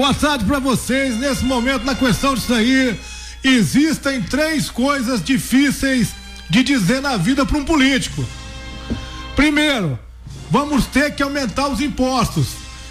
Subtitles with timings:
[0.00, 1.18] Boa tarde para vocês.
[1.18, 2.98] Nesse momento, na questão disso aí,
[3.44, 6.14] existem três coisas difíceis
[6.48, 8.24] de dizer na vida para um político.
[9.36, 9.98] Primeiro,
[10.50, 12.46] vamos ter que aumentar os impostos.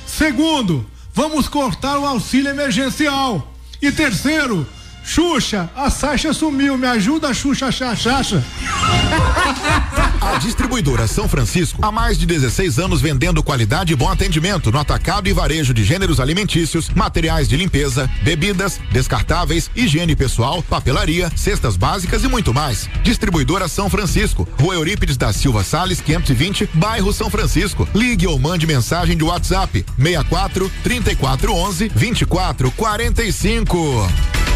[0.06, 3.55] Segundo, vamos cortar o auxílio emergencial.
[3.82, 4.70] E terceiro,
[5.04, 8.46] Xuxa, a Sasha sumiu, me ajuda, Xuxa, Xaxa.
[10.30, 14.78] A distribuidora São Francisco há mais de 16 anos vendendo qualidade e bom atendimento no
[14.78, 21.75] atacado e varejo de gêneros alimentícios, materiais de limpeza, bebidas, descartáveis, higiene pessoal, papelaria, cestas
[21.75, 22.87] básicas e muito mais.
[23.01, 27.89] Distribuidora São Francisco, Rua Eurípides da Silva Sales, 520, bairro São Francisco.
[27.96, 34.48] Ligue ou mande mensagem de WhatsApp 64 3411 2445.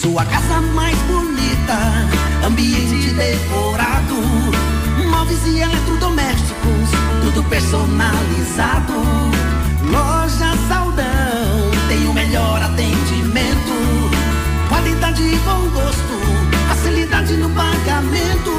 [0.00, 1.76] Sua casa mais bonita,
[2.46, 4.14] ambiente decorado,
[5.10, 6.90] móveis e eletrodomésticos,
[7.22, 8.94] tudo personalizado.
[9.90, 14.10] Loja Saldão tem o melhor atendimento,
[14.70, 16.18] qualidade e bom gosto,
[16.68, 18.52] facilidade no pagamento.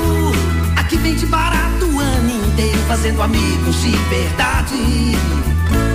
[0.75, 5.17] Aqui vende barato o ano inteiro, fazendo amigos de verdade.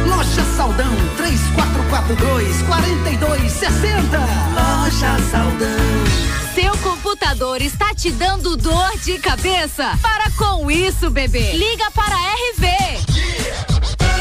[0.07, 4.19] Loja Saldão 3442 4260.
[4.55, 6.27] Loja Saldão.
[6.55, 9.98] Seu computador está te dando dor de cabeça?
[10.01, 11.53] Para com isso, bebê.
[11.53, 12.67] Liga para a RV.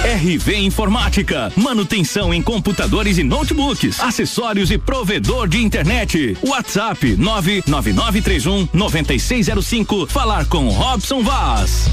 [0.06, 6.38] RV Informática, manutenção em computadores e notebooks, acessórios e provedor de internet.
[6.44, 10.08] WhatsApp 99931 9605.
[10.08, 11.90] Falar com Robson Vaz.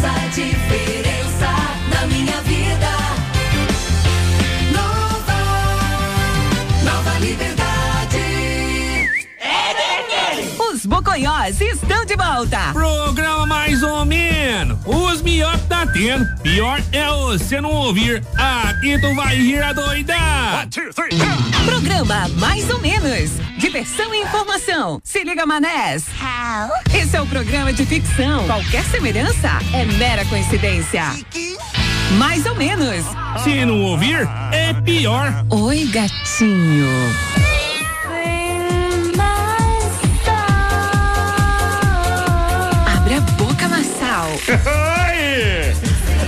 [0.00, 1.50] Faz a diferença
[1.92, 2.90] na minha vida.
[4.72, 5.40] Nova,
[6.84, 8.20] nova liberdade.
[10.58, 12.72] Os Boconhós estão de volta.
[15.70, 16.26] Tá tendo.
[16.42, 18.22] Pior é você não ouvir.
[18.36, 20.68] Aqui tu vai rir a doidar.
[21.64, 23.30] Programa Mais ou Menos.
[23.56, 25.00] Diversão e informação.
[25.04, 26.06] Se liga, Manés.
[26.92, 28.44] Esse é o programa de ficção.
[28.46, 31.04] Qualquer semelhança é mera coincidência.
[32.18, 33.04] Mais ou menos.
[33.44, 35.46] Se não ouvir, é pior.
[35.50, 36.88] Oi, gatinho.
[42.96, 44.30] Abre a boca, Massal.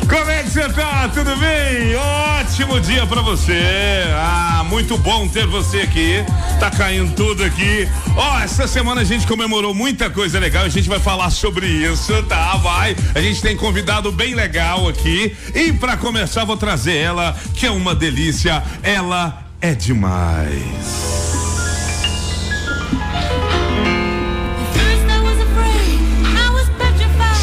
[0.08, 1.08] Como é que você tá?
[1.08, 1.94] Tudo bem?
[1.96, 4.02] Ótimo dia pra você.
[4.14, 6.24] Ah, muito bom ter você aqui.
[6.60, 7.88] Tá caindo tudo aqui.
[8.16, 10.64] Ó, essa semana a gente comemorou muita coisa legal.
[10.64, 12.56] A gente vai falar sobre isso, tá?
[12.56, 12.94] Vai.
[13.14, 15.34] A gente tem convidado bem legal aqui.
[15.54, 18.62] E pra começar, vou trazer ela, que é uma delícia.
[18.82, 21.21] Ela é demais.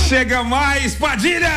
[0.09, 1.47] Chega mais, Padilha!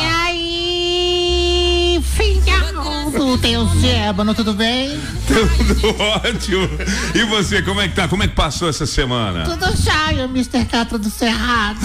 [0.00, 2.72] E aí, filha
[3.12, 4.98] do teu Zébano, tudo bem?
[5.26, 6.66] Tudo ótimo.
[7.14, 8.08] E você, como é que tá?
[8.08, 9.44] Como é que passou essa semana?
[9.44, 10.64] Tudo jóia, Mr.
[10.64, 11.78] Catra do Cerrado.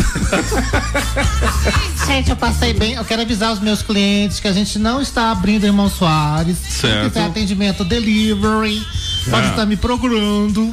[2.07, 2.93] gente, eu passei bem.
[2.93, 6.57] Eu quero avisar os meus clientes que a gente não está abrindo Irmão Soares.
[6.59, 7.11] Certo.
[7.11, 8.81] Tem atendimento delivery.
[9.29, 9.49] Pode Ah.
[9.49, 10.71] estar me procurando.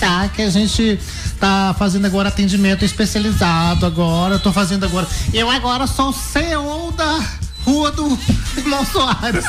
[0.00, 0.98] Tá, que a gente
[1.38, 4.36] tá fazendo agora atendimento especializado agora.
[4.36, 5.06] Eu tô fazendo agora.
[5.32, 7.20] Eu agora sou o CEO da
[7.64, 8.18] rua do
[8.56, 9.44] Irmão Soares.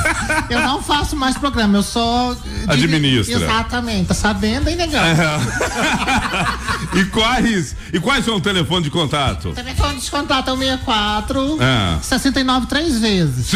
[0.49, 2.35] Eu não faço mais programa, eu só.
[2.67, 3.33] Administra.
[3.35, 5.01] Exatamente, tá sabendo, hein, negão?
[6.99, 9.51] e quais e quais são o telefone de contato?
[9.53, 11.97] Telefone de contato é o 64 Ah.
[12.01, 13.53] 69 três vezes.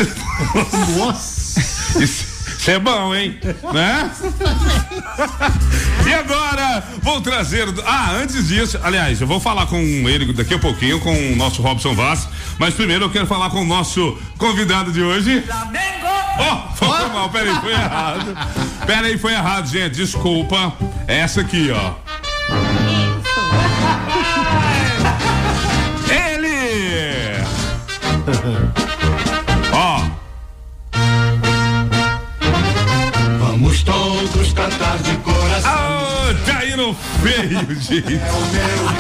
[0.97, 1.59] Nossa.
[2.01, 2.25] Isso,
[2.65, 3.37] isso é bom, hein?
[3.71, 4.11] Né?
[6.07, 7.67] E agora, vou trazer.
[7.85, 11.61] Ah, antes disso, aliás, eu vou falar com ele daqui a pouquinho, com o nosso
[11.61, 12.27] Robson Vaz.
[12.57, 15.43] Mas primeiro eu quero falar com o nosso convidado de hoje.
[16.39, 18.35] Oh, foi mal, peraí, foi errado.
[18.87, 19.97] Peraí, foi errado, gente.
[19.97, 20.73] Desculpa.
[21.07, 21.93] Essa aqui, ó.
[26.09, 27.45] Ele!
[34.45, 35.34] todos cantar de coração.
[36.75, 36.93] Tá indo
[37.23, 38.19] feio, gente.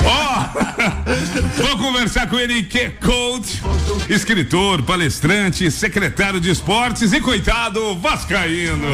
[0.05, 3.61] Ó, vou conversar com ele que é coach,
[4.09, 8.87] escritor, palestrante, secretário de esportes e coitado vascaíno.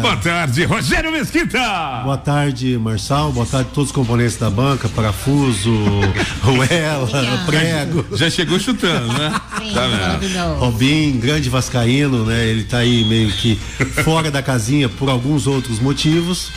[0.00, 1.60] Boa tarde, Rogério Mesquita.
[2.02, 3.30] Boa tarde, Marçal.
[3.30, 5.72] Boa tarde a todos os componentes da banca, parafuso,
[6.42, 7.08] ruela,
[7.46, 8.16] prego.
[8.16, 9.40] Já chegou chutando, né?
[9.72, 10.58] Tá vendo?
[10.58, 12.46] Robin, grande vascaíno, né?
[12.46, 13.54] Ele tá aí meio que
[14.02, 16.50] fora da casinha por alguns outros motivos.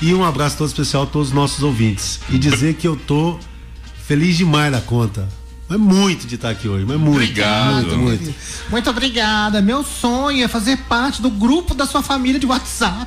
[0.00, 2.20] E um abraço todo especial a todos os nossos ouvintes.
[2.28, 3.38] E dizer que eu tô
[4.06, 5.28] feliz demais da conta.
[5.68, 7.16] Mas muito de estar aqui hoje, mas muito.
[7.16, 7.96] Obrigado.
[7.96, 8.34] Muito, muito.
[8.70, 9.62] Muito obrigada.
[9.62, 13.06] Meu sonho é fazer parte do grupo da sua família de WhatsApp.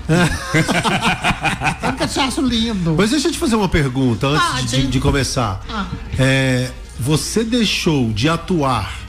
[1.84, 2.96] Eu que te acho lindo.
[2.98, 4.68] Mas deixa eu te fazer uma pergunta antes Pode.
[4.68, 5.64] de, de começar.
[5.70, 5.86] Ah.
[6.18, 9.00] É, você deixou de atuar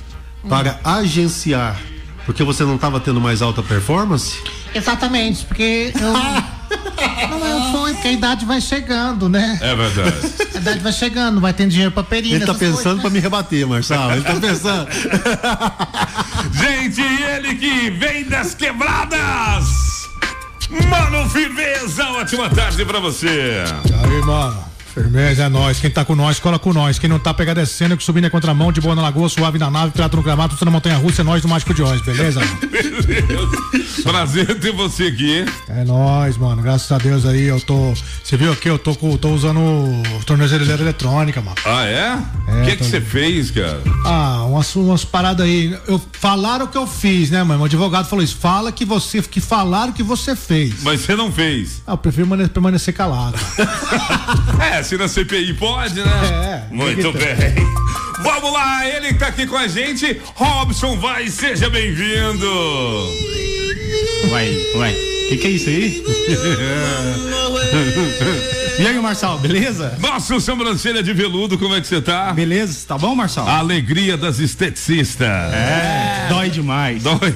[0.46, 1.80] para agenciar
[2.26, 4.36] porque você não estava tendo mais alta performance?
[4.74, 6.12] Exatamente, porque eu.
[7.30, 7.45] Não é
[8.06, 9.58] porque a idade vai chegando, né?
[9.60, 10.16] É verdade.
[10.54, 12.36] A idade vai chegando, vai ter dinheiro pra perina.
[12.36, 14.12] Ele tá pensando coisas, para me rebater, Marçal.
[14.12, 14.88] Ele tá pensando.
[16.52, 19.66] Gente, ele que vem das quebradas.
[20.88, 23.64] Mano, firmeza, ótima tarde pra você.
[24.02, 24.75] Aí, mano.
[24.96, 25.78] Firmeza é nós.
[25.78, 26.98] Quem tá com nós, cola com nós.
[26.98, 29.70] Quem não tá, pega descendo, que subindo é contramão, de boa na lagoa, suave na
[29.70, 32.40] nave, prato no gramado, tudo na montanha russa, é nós do Mágico de Oz, beleza?
[34.02, 35.44] Prazer ter você aqui.
[35.68, 36.62] É nós, mano.
[36.62, 37.92] Graças a Deus aí, eu tô.
[38.24, 38.68] Você viu aqui?
[38.70, 39.60] Eu tô, com- tô usando
[40.24, 41.56] tornozeleira eletrônica, mano.
[41.64, 42.14] Ah, é?
[42.48, 43.80] O É, que que você fez, cara?
[44.04, 45.76] Ah, umas, umas paradas aí.
[45.86, 47.62] Eu, falaram o que eu fiz, né, mano?
[47.62, 48.36] O advogado falou isso.
[48.36, 49.20] Fala que você.
[49.22, 50.82] Que falaram que você fez.
[50.82, 51.82] Mas você não fez.
[51.86, 53.36] Ah, eu prefiro mane- permanecer calado.
[54.72, 56.64] É, na CPI pode, né?
[56.70, 56.74] É.
[56.74, 57.34] Muito bem.
[58.22, 63.10] Vamos lá, ele que tá aqui com a gente, Robson vai, seja bem-vindo.
[64.30, 64.94] Vai, vai.
[65.28, 66.02] Que que é isso aí?
[68.78, 69.96] e aí, Marçal, beleza?
[70.00, 72.32] Nosso sobrancelha de veludo, como é que você tá?
[72.32, 73.48] Beleza, tá bom, Marçal?
[73.48, 75.26] A alegria das esteticistas.
[75.26, 77.02] É, dói demais.
[77.02, 77.34] Dói.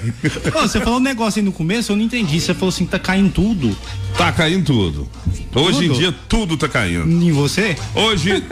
[0.54, 2.40] Ô, você falou um negócio aí no começo, eu não entendi.
[2.40, 3.76] Você falou assim que tá caindo tudo.
[4.16, 5.08] Tá caindo tudo.
[5.54, 5.98] Hoje em Tudo?
[5.98, 7.08] dia tudo tá caindo.
[7.08, 7.76] Em você?
[7.94, 8.42] Hoje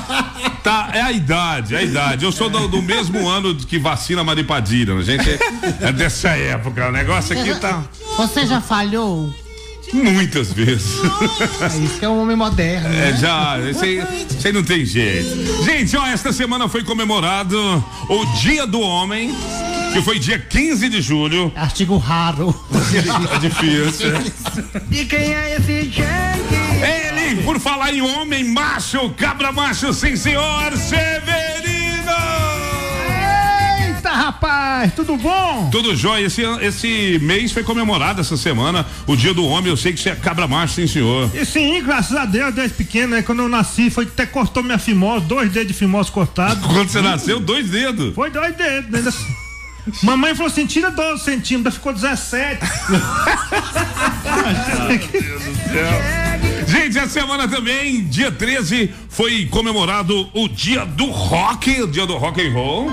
[0.62, 2.24] tá, é a idade, é a idade.
[2.24, 5.38] Eu sou do, do mesmo ano que vacina Maripadilha, a gente é,
[5.88, 6.88] é dessa época.
[6.88, 7.84] O negócio aqui tá
[8.16, 9.32] Você já falhou?
[9.92, 10.98] Muitas vezes.
[11.60, 12.88] É isso que é um homem moderno.
[12.88, 13.16] É, né?
[13.16, 13.98] já, isso aí,
[14.28, 15.64] isso aí não tem jeito.
[15.64, 17.58] Gente, ó, esta semana foi comemorado
[18.08, 19.34] o Dia do Homem,
[19.92, 21.52] que foi dia 15 de julho.
[21.54, 22.54] Artigo raro.
[23.34, 24.12] É difícil.
[24.90, 25.72] E quem é esse?
[25.72, 32.57] Ele, por falar em homem macho, cabra macho, sim senhor, Severino!
[34.18, 35.68] Rapaz, tudo bom?
[35.70, 39.92] Tudo jóia, esse, esse mês foi comemorado essa semana, o dia do homem, eu sei
[39.92, 41.30] que você é cabra macho, sim senhor.
[41.32, 43.22] E sim, graças a Deus, desde pequeno, né?
[43.22, 46.66] Quando eu nasci, foi até cortou minha fimose, dois dedos de fimose cortados.
[46.66, 48.12] Quando você nasceu, dois dedos.
[48.12, 49.10] Foi dois dedos, né?
[50.02, 52.58] Mamãe falou assim: tira 12 centímetros, ficou 17.
[56.66, 62.16] Gente, essa semana também, dia 13, foi comemorado o dia do rock, o dia do
[62.16, 62.92] rock and roll.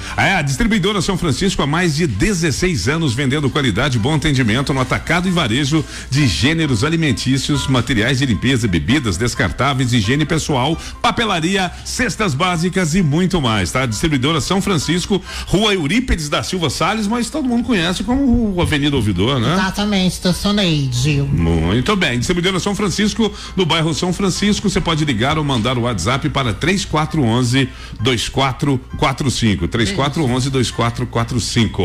[0.72, 5.28] Distribuidora São Francisco há mais de 16 anos vendendo qualidade e bom atendimento no atacado
[5.28, 12.94] e varejo de gêneros alimentícios, materiais de limpeza, bebidas descartáveis, higiene pessoal, papelaria, cestas básicas
[12.94, 13.84] e muito mais, tá?
[13.84, 19.38] Distribuidora São Francisco, Rua Eurípedes da Silva Salles, mas todo mundo conhece como Avenida Ouvidor,
[19.40, 19.52] né?
[19.52, 21.26] Exatamente, estacionei, Gil.
[21.26, 22.18] Muito bem.
[22.18, 24.68] Distribuidora São Francisco Francisco, no bairro São Francisco.
[24.68, 27.68] Você pode ligar ou mandar o WhatsApp para 3411
[28.00, 29.68] 2445.
[29.68, 30.61] 3411 2445.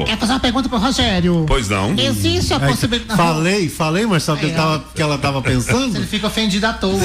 [0.05, 1.46] Quer fazer uma pergunta pro Rogério?
[1.48, 1.93] Pois não.
[1.98, 3.17] Existe a É possibilidade.
[3.17, 4.50] Falei, falei, Marcelo, que, É.
[4.50, 5.96] tava, que ela tava pensando.
[5.96, 7.00] Ele fica ofendido à toa.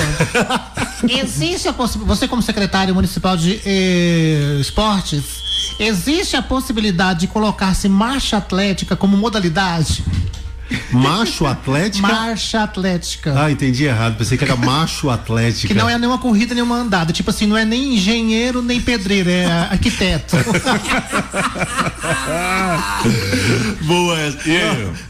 [1.09, 2.19] existe a possibilidade.
[2.19, 5.25] Você, como secretário municipal de eh, esportes,
[5.79, 10.05] existe a possibilidade de colocar-se marcha atlética como modalidade?
[10.91, 12.07] Macho atlética?
[12.07, 13.35] Marcha atlética.
[13.37, 14.17] Ah, entendi errado.
[14.17, 15.73] Pensei que era macho atlética.
[15.73, 17.13] Que não é nenhuma corrida, nenhuma andada.
[17.13, 20.37] Tipo assim, não é nem engenheiro, nem pedreiro, é arquiteto.
[23.83, 24.39] Boa essa.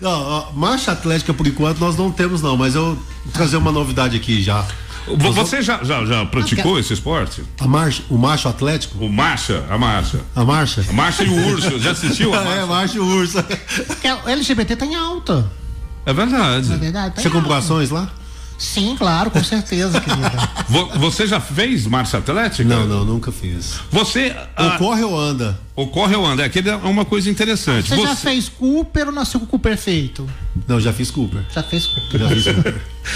[0.00, 2.98] Não, não, ó, marcha atlética por enquanto nós não temos não, mas eu vou
[3.32, 4.64] trazer uma novidade aqui já.
[5.06, 7.42] Vo- Você já, já, já praticou esse esporte?
[7.60, 9.04] A marcha, o macho atlético?
[9.04, 10.20] O marcha, a marcha.
[10.34, 10.84] A marcha?
[10.88, 12.60] A marcha e o urso, já assistiu a marcha?
[12.60, 13.42] É, marcha e o urso.
[13.86, 15.50] Porque o LGBT tá em alta.
[16.06, 16.72] É verdade.
[16.72, 17.14] É verdade.
[17.16, 18.08] Tá Você comprou ações lá?
[18.58, 20.30] Sim, claro, com certeza, querida.
[20.68, 22.64] Vo- Você já fez marcha atlética?
[22.68, 23.74] Não, não, nunca fiz.
[23.90, 24.34] Você.
[24.56, 25.58] ah, Ocorre ou anda?
[25.74, 26.44] Ocorre ou anda?
[26.44, 27.88] É que é uma coisa interessante.
[27.90, 30.28] Você, já fez Cooper ou nasceu com o Cooper feito?
[30.68, 31.42] Não, já fiz Cooper.
[31.52, 32.20] Já fez Cooper.
[32.20, 32.74] Já fiz Cooper.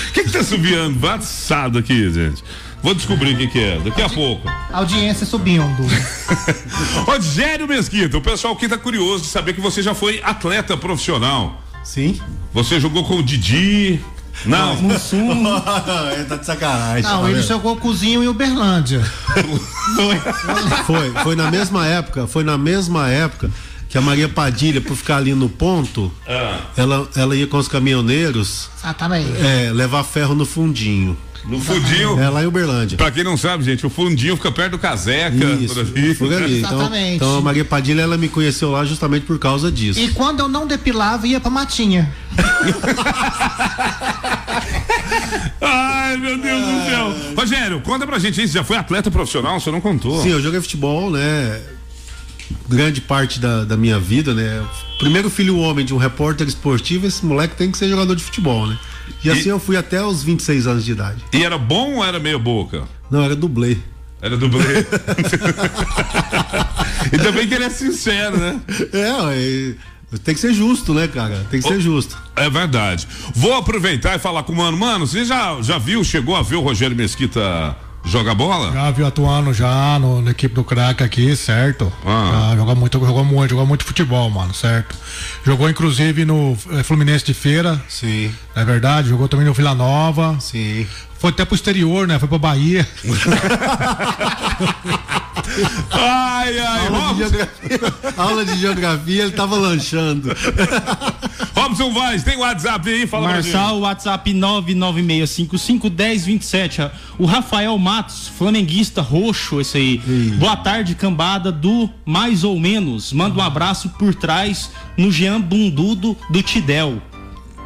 [0.08, 0.98] O que, que tá subindo?
[0.98, 2.42] Vassado aqui, gente.
[2.82, 4.48] Vou descobrir o que, que é, daqui a pouco.
[4.72, 5.64] Audiência subindo.
[7.06, 11.62] Rogério Mesquita, o pessoal aqui tá curioso de saber que você já foi atleta profissional.
[11.82, 12.20] Sim.
[12.52, 14.00] Você jogou com o Didi.
[14.44, 14.76] Não.
[16.12, 17.02] Ele tá de sacanagem.
[17.02, 19.02] Não, tá ele jogou cozinho em Uberlândia.
[20.86, 23.50] Foi, foi na mesma época, foi na mesma época
[23.88, 26.60] que a Maria Padilha, por ficar ali no ponto, Ah.
[26.76, 29.30] ela, ela ia com os caminhoneiros Exatamente.
[29.40, 31.16] é, levar ferro no fundinho.
[31.46, 32.18] No fundinho.
[32.18, 32.98] É lá em Uberlândia.
[32.98, 35.36] Pra quem não sabe, gente, o fundinho fica perto do caseca.
[35.60, 35.74] Isso,
[36.18, 36.58] por ali.
[36.58, 37.14] Então, Exatamente.
[37.16, 40.00] então a Maria Padilha, ela me conheceu lá justamente por causa disso.
[40.00, 42.12] E quando eu não depilava, ia pra matinha.
[45.60, 47.14] Ai, meu Deus do céu.
[47.36, 50.22] Rogério, conta pra gente você já foi atleta profissional, você não contou.
[50.22, 51.60] Sim, eu joguei futebol, né?
[52.68, 54.64] Grande parte da, da minha vida, né?
[54.98, 58.66] Primeiro filho homem de um repórter esportivo, esse moleque tem que ser jogador de futebol,
[58.66, 58.78] né?
[59.24, 61.24] E, assim eu fui até os 26 anos de idade.
[61.32, 62.84] E era bom ou era meio boca?
[63.10, 63.78] Não, era dublê.
[64.20, 64.84] Era dublê.
[67.12, 68.60] e também que ele é sincero, né?
[68.92, 69.74] É,
[70.24, 71.46] tem que ser justo, né, cara?
[71.50, 72.16] Tem que ser justo.
[72.34, 73.06] É verdade.
[73.34, 74.76] Vou aproveitar e falar com o mano.
[74.76, 77.76] Mano, você já, já viu, chegou a ver o Rogério Mesquita
[78.06, 78.72] jogar bola?
[78.72, 81.92] Já viu atuando já no, na equipe do craque aqui, certo?
[82.04, 82.50] Ah.
[82.50, 84.96] Já jogou muito, jogou muito, jogou muito futebol, mano, certo?
[85.44, 87.82] Jogou inclusive no eh, Fluminense de Feira.
[87.88, 88.32] Sim.
[88.54, 89.08] Não é verdade?
[89.08, 90.36] Jogou também no Vila Nova.
[90.40, 90.86] Sim.
[91.18, 92.18] Foi até pro exterior, né?
[92.18, 92.86] Foi pra Bahia.
[95.90, 100.30] ai, ai, Aula de, geografia, aula de geografia, ele tava lanchando.
[101.54, 103.04] Robson Vaz, tem WhatsApp aí?
[103.06, 106.90] Fala Marçal, WhatsApp 996551027.
[107.18, 109.98] O Rafael Matos, flamenguista roxo, esse aí.
[110.38, 113.12] Boa tarde, cambada do Mais ou Menos.
[113.12, 117.02] Manda um abraço por trás no Jean Bundudo do Tidel.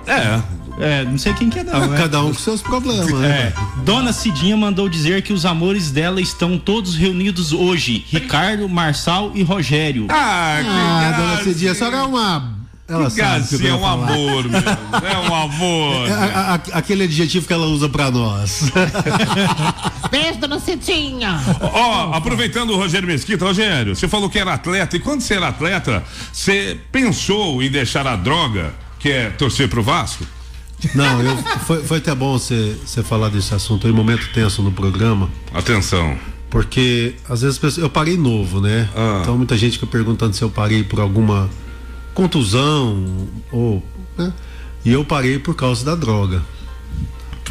[0.06, 0.60] É.
[0.82, 1.98] É, não sei quem que é não, né?
[1.98, 3.12] Cada um com seus problemas, É.
[3.28, 3.52] né?
[3.84, 8.04] Dona Cidinha mandou dizer que os amores dela estão todos reunidos hoje.
[8.08, 10.06] Ricardo, Marçal e Rogério.
[10.08, 12.58] Ah, Ah, dona Cidinha, só é uma.
[12.88, 14.10] Ela Que sabe que é um falar.
[14.10, 14.60] amor, meu.
[14.60, 16.08] É um amor.
[16.08, 18.70] É, a- a- aquele adjetivo que ela usa pra nós.
[20.10, 21.38] Beijo, dona Cidinha.
[21.60, 25.48] Ó, aproveitando o Rogério Mesquita, Rogério, você falou que era atleta, e quando você era
[25.48, 26.02] atleta,
[26.32, 30.24] você pensou em deixar a droga, que é torcer pro Vasco?
[30.94, 35.28] Não, eu, foi, foi até bom você falar desse assunto em momento tenso no programa.
[35.52, 36.16] Atenção.
[36.48, 38.88] Porque às vezes pessoas- eu parei novo, né?
[38.96, 39.18] Ah.
[39.22, 41.48] Então muita gente fica perguntando se eu parei por alguma
[42.14, 43.82] contusão ou.
[44.16, 44.32] Né?
[44.84, 46.42] E eu parei por causa da droga.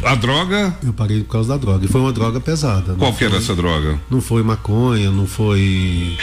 [0.02, 0.76] A droga?
[0.82, 1.84] Eu parei por causa da droga.
[1.84, 2.94] E foi uma droga pesada.
[2.94, 3.98] Qual não que era essa droga?
[4.10, 6.16] Não foi maconha, não foi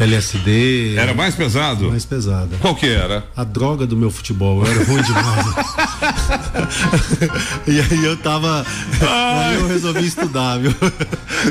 [0.00, 0.94] LSD.
[0.96, 1.88] Era mais pesado?
[1.90, 2.56] Mais pesada.
[2.60, 3.24] Qual que era?
[3.36, 5.46] A droga do meu futebol, eu era ruim demais.
[7.66, 8.64] e aí eu tava.
[9.00, 10.74] Aí eu resolvi estudar, viu?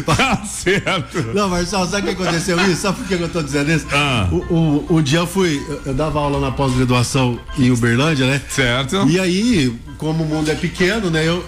[0.06, 1.22] Tá certo.
[1.34, 2.82] Não, Marcelo, sabe o que aconteceu isso?
[2.82, 3.86] Sabe por que eu tô dizendo isso?
[3.92, 4.26] Ah.
[4.32, 8.42] O, o- um dia eu fui, eu- eu dava aula na pós-graduação em Uberlândia, né?
[8.48, 9.06] Certo.
[9.10, 11.28] E aí, como o mundo é pequeno, né?
[11.28, 11.44] Eu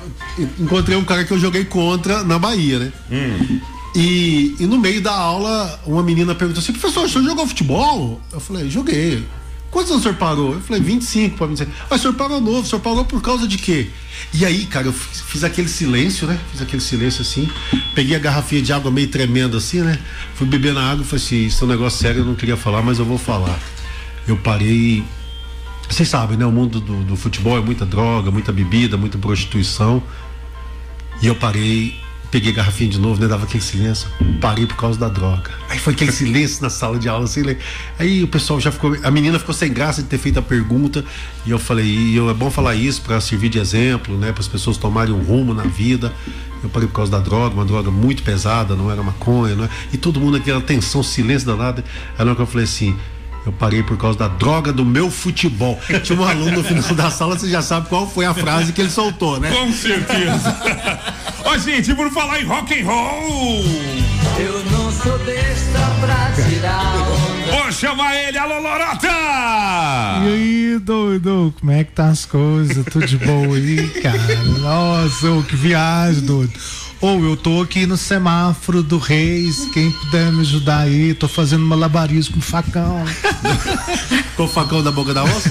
[0.59, 2.91] encontrei um cara que eu joguei contra na Bahia, né?
[3.09, 3.62] Hum.
[3.95, 8.21] E, e no meio da aula, uma menina perguntou assim: professor, o senhor jogou futebol?
[8.31, 9.23] Eu falei: joguei.
[9.69, 10.53] Quantos anos o senhor parou?
[10.53, 11.69] Eu falei: 25 para 26.
[11.89, 13.89] Mas o senhor parou novo, o senhor parou por causa de quê?
[14.33, 16.39] E aí, cara, eu fiz, fiz aquele silêncio, né?
[16.51, 17.50] Fiz aquele silêncio assim.
[17.93, 20.00] Peguei a garrafinha de água meio tremendo assim, né?
[20.35, 22.57] Fui beber na água e falei assim: isso é um negócio sério, eu não queria
[22.57, 23.59] falar, mas eu vou falar.
[24.27, 25.03] Eu parei.
[25.89, 26.45] Vocês sabem, né?
[26.45, 30.01] O mundo do, do futebol é muita droga, muita bebida, muita prostituição.
[31.21, 31.95] E eu parei,
[32.33, 33.27] peguei a garrafinha de novo, né?
[33.27, 34.07] Dava aquele silêncio.
[34.41, 35.51] Parei por causa da droga.
[35.69, 37.57] Aí foi aquele silêncio na sala de aula, assim, né?
[37.99, 38.97] Aí o pessoal já ficou.
[39.03, 41.05] A menina ficou sem graça de ter feito a pergunta.
[41.45, 44.31] E eu falei, e eu, é bom falar isso para servir de exemplo, né?
[44.31, 46.11] Para as pessoas tomarem um rumo na vida.
[46.63, 49.69] Eu parei por causa da droga, uma droga muito pesada, não era maconha, não é?
[49.91, 51.83] E todo mundo aquela tensão, silêncio danado.
[52.17, 52.97] Aí na hora que eu falei assim,
[53.45, 55.79] eu parei por causa da droga do meu futebol.
[56.01, 58.81] Tinha um aluno no final da sala, você já sabe qual foi a frase que
[58.81, 59.51] ele soltou, né?
[59.51, 60.57] Com certeza.
[61.45, 63.63] Ó, gente, por falar em rock and roll.
[64.39, 66.95] Eu não sou besta pra tirar.
[67.51, 69.07] Vou chamar ele, alô Lorota!
[69.07, 72.83] E aí, doido, como é que tá as coisas?
[72.85, 74.43] Tudo de boa aí, cara?
[74.59, 76.53] Nossa, ô, que viagem, doido.
[77.01, 81.65] Ou eu tô aqui no semáforo do Reis, quem puder me ajudar aí, tô fazendo
[81.65, 83.03] malabarismo com facão.
[84.38, 85.50] Com o facão da boca da onça?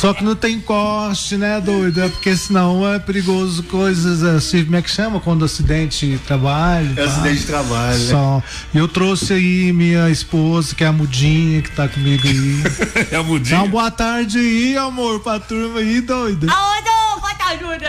[0.00, 2.02] Só que não tem corte, né, doido?
[2.02, 6.92] É porque senão é perigoso coisas assim, como é que chama quando acidente de trabalho?
[6.96, 8.10] É acidente de trabalho, né?
[8.10, 8.42] Só.
[8.74, 12.62] E eu trouxe aí minha esposa, que é a Mudinha, que tá comigo aí.
[13.10, 13.56] é a Mudinha?
[13.56, 16.46] Dá uma boa tarde aí, amor, pra turma aí, doida.
[16.52, 16.96] Aonde?
[17.20, 17.86] Bota ajuda.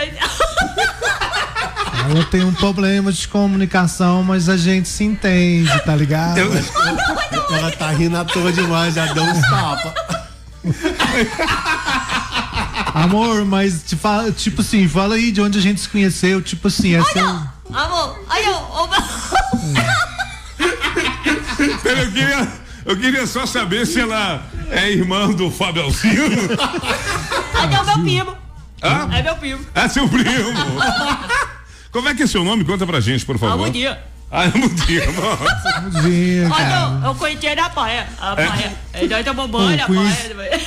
[2.10, 6.40] Ela tem um problema de comunicação, mas a gente se entende, tá ligado?
[6.40, 10.17] Ela tá rindo à toa demais, já deu uns tapas.
[12.94, 16.68] Amor, mas te fala, tipo assim, fala aí de onde a gente se conheceu, tipo
[16.68, 17.26] assim, é seu...
[17.26, 18.88] Amor, olha, ô,
[21.82, 22.48] Pera, Eu queria,
[22.84, 26.48] eu queria só saber se ela é irmã do Fábio Alcino.
[27.52, 28.36] Cadê o meu primo?
[28.82, 29.08] Hã?
[29.12, 29.64] É meu primo.
[29.74, 30.54] É seu primo.
[31.90, 32.64] Como é que é seu nome?
[32.64, 33.68] Conta pra gente, por favor.
[34.30, 34.38] Bom dia.
[34.38, 35.80] Ah, é bom dia, nossa.
[35.80, 38.06] Mudinha, Olha, eu, conheci ele na praia.
[38.20, 38.72] A praia.
[38.94, 39.14] Ele
[39.48, 40.60] banho na Eu conheci- praia.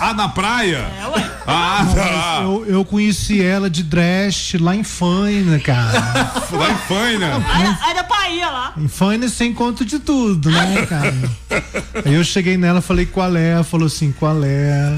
[0.00, 0.78] Ah, na praia?
[1.00, 1.30] É, ué.
[1.46, 2.40] Ah, tá.
[2.42, 5.92] Eu, eu conheci ela de Dresch lá em Faina, cara.
[6.50, 7.26] Lá em Faina.
[7.26, 8.72] Era, era Bahia lá.
[8.76, 11.14] Em Faina você encontra de tudo, né, cara?
[12.04, 14.92] Aí eu cheguei nela, falei qual é, ela falou assim, qual é?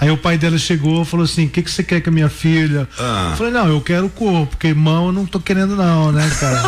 [0.00, 2.12] Aí o pai dela chegou e falou assim: o que, que você quer com a
[2.12, 2.88] minha filha?
[2.98, 3.28] Ah.
[3.30, 6.28] Eu falei, não, eu quero o corpo, porque mão eu não tô querendo, não, né,
[6.38, 6.62] cara?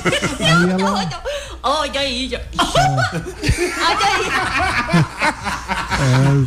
[0.40, 1.10] Aí ela.
[1.62, 2.30] Olha aí.
[2.58, 3.10] Olha
[4.06, 4.30] aí.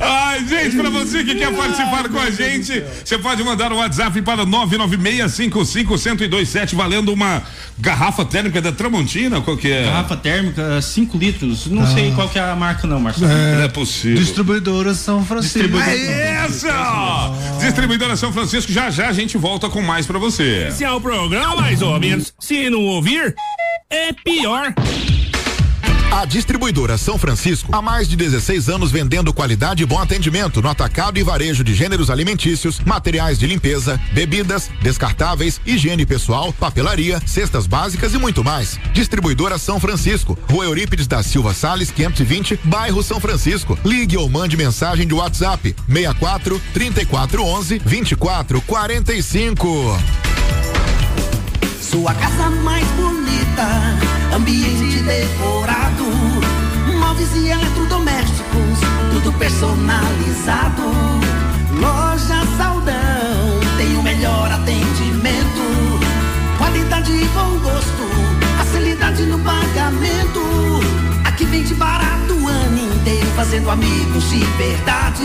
[0.01, 4.19] Ai, gente, pra você que quer participar com a gente, você pode mandar um WhatsApp
[4.23, 7.43] para 996551027 valendo uma
[7.77, 9.83] garrafa térmica da Tramontina, qual que é?
[9.85, 11.67] Garrafa térmica, 5 litros.
[11.67, 11.87] Não Ah.
[11.87, 13.27] sei qual que é a marca, não, Marcelo.
[13.27, 14.17] Não é possível.
[14.17, 15.77] Distribuidora São Francisco.
[15.77, 16.65] É isso!
[17.59, 20.65] Distribuidora São Francisco, já já a gente volta com mais pra você.
[20.69, 22.33] Esse é o programa, mais ou menos.
[22.39, 23.35] Se não ouvir,
[23.93, 24.73] é pior.
[26.11, 30.69] A distribuidora São Francisco há mais de 16 anos vendendo qualidade e bom atendimento no
[30.69, 37.67] atacado e varejo de gêneros alimentícios, materiais de limpeza, bebidas, descartáveis, higiene pessoal, papelaria, cestas
[37.67, 38.79] básicas e muito mais.
[38.93, 43.77] Distribuidora São Francisco, Rua Eurípides da Silva Sales, 520, bairro São Francisco.
[43.83, 49.97] Ligue ou mande mensagem de WhatsApp 64 3411 2445.
[51.93, 53.67] Sua casa mais bonita,
[54.35, 56.05] ambiente decorado,
[56.99, 58.79] móveis e eletrodomésticos,
[59.11, 60.81] tudo personalizado.
[61.71, 65.99] Loja Saldão tem o melhor atendimento,
[66.57, 68.09] qualidade e bom gosto,
[68.57, 70.41] facilidade no pagamento.
[71.25, 72.42] Aqui vende barato
[73.03, 75.23] inteiro, fazendo amigos de verdade.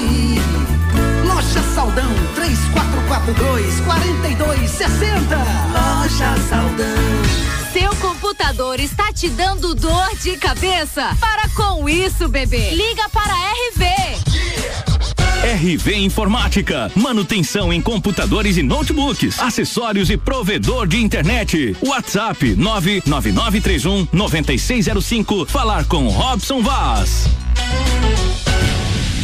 [1.24, 5.36] Loja Saldão 3442 4260.
[5.72, 7.72] Loja Saldão.
[7.72, 11.16] Seu computador está te dando dor de cabeça?
[11.20, 12.70] Para com isso, bebê.
[12.70, 14.97] Liga para a RV.
[15.42, 21.77] RV Informática, manutenção em computadores e notebooks, acessórios e provedor de internet.
[21.81, 25.46] WhatsApp 99931 9605.
[25.46, 27.29] Falar com Robson Vaz.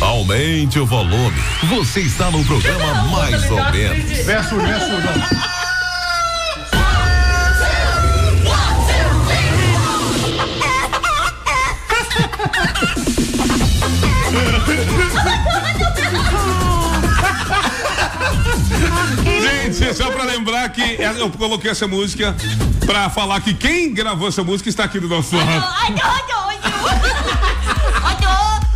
[0.01, 1.37] Aumente o volume.
[1.69, 4.25] Você está no programa mais ou menos.
[4.25, 4.93] Verso, verso,
[19.25, 22.35] Gente, só pra lembrar que eu coloquei essa música
[22.87, 25.49] pra falar que quem gravou essa música está aqui do nosso lado.
[25.51, 26.89] Ai, não, não, não.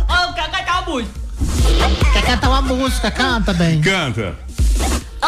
[0.07, 1.13] Ai, eu quero cantar uma música.
[2.13, 3.11] Quer cantar uma música?
[3.11, 3.81] Canta bem.
[3.81, 4.37] Canta.
[5.21, 5.27] Tô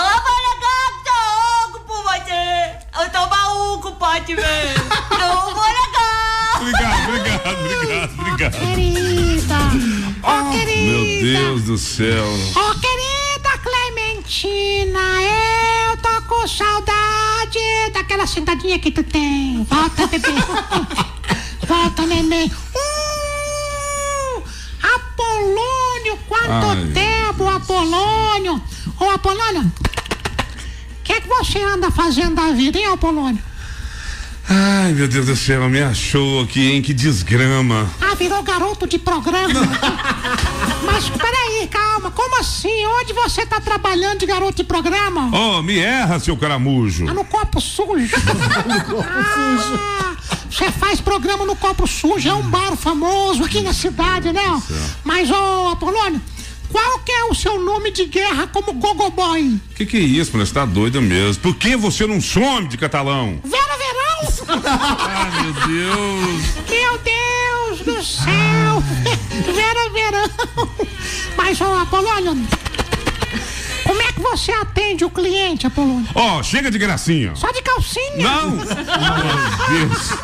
[1.70, 2.76] louco por você.
[3.00, 4.74] Eu tô maluco, pode ver.
[5.12, 6.62] Ô, Molegato.
[6.62, 8.54] Obrigado, obrigado, obrigado, obrigado.
[8.60, 9.56] Querida.
[10.24, 10.92] Ô, querida.
[10.92, 12.26] Meu Deus do céu.
[12.56, 12.91] Ô, querida
[16.32, 17.60] com saudade
[17.92, 19.66] daquela sentadinha que tu tem.
[19.66, 20.30] Volta, bebê.
[21.68, 22.50] Volta, neném.
[22.74, 24.44] Uh,
[24.82, 26.88] Apolônio, quanto Ai.
[26.94, 28.62] tempo, Apolônio.
[28.98, 33.44] Ô, Apolônio, o que, que você anda fazendo da vida, hein, Apolônio?
[34.48, 36.82] Ai, meu Deus do céu, me achou aqui, hein?
[36.82, 37.92] Que desgrama.
[38.00, 39.60] Ah, virou garoto de programa.
[40.84, 42.86] Mas peraí, calma, como assim?
[42.86, 45.30] Onde você tá trabalhando de garoto de programa?
[45.34, 47.08] Oh, me erra, seu caramujo.
[47.08, 48.16] Ah, no copo sujo.
[49.04, 50.16] Ah,
[50.50, 54.62] Você faz programa no copo sujo, é um bar famoso aqui na cidade, né?
[55.04, 56.22] Mas, ô Apolônio,
[56.72, 59.60] qual que é o seu nome de guerra como gogoboy?
[59.76, 60.46] Que que é isso, mulher?
[60.48, 61.42] Você tá doida mesmo.
[61.44, 63.40] Por que você não some de catalão?
[63.44, 64.66] Vera Verão?
[64.66, 66.44] Ai, meu Deus.
[66.70, 67.51] Meu Deus
[67.84, 68.84] do céu!
[69.54, 70.30] Vera Verão!
[71.36, 72.48] Mas, ô Apolônio,
[73.84, 76.08] como é que você atende o cliente, Apolônio?
[76.16, 77.36] Ó, chega de gracinha.
[77.36, 78.18] Só de calcinha?
[78.18, 78.52] Não!
[78.52, 80.12] Meu Deus.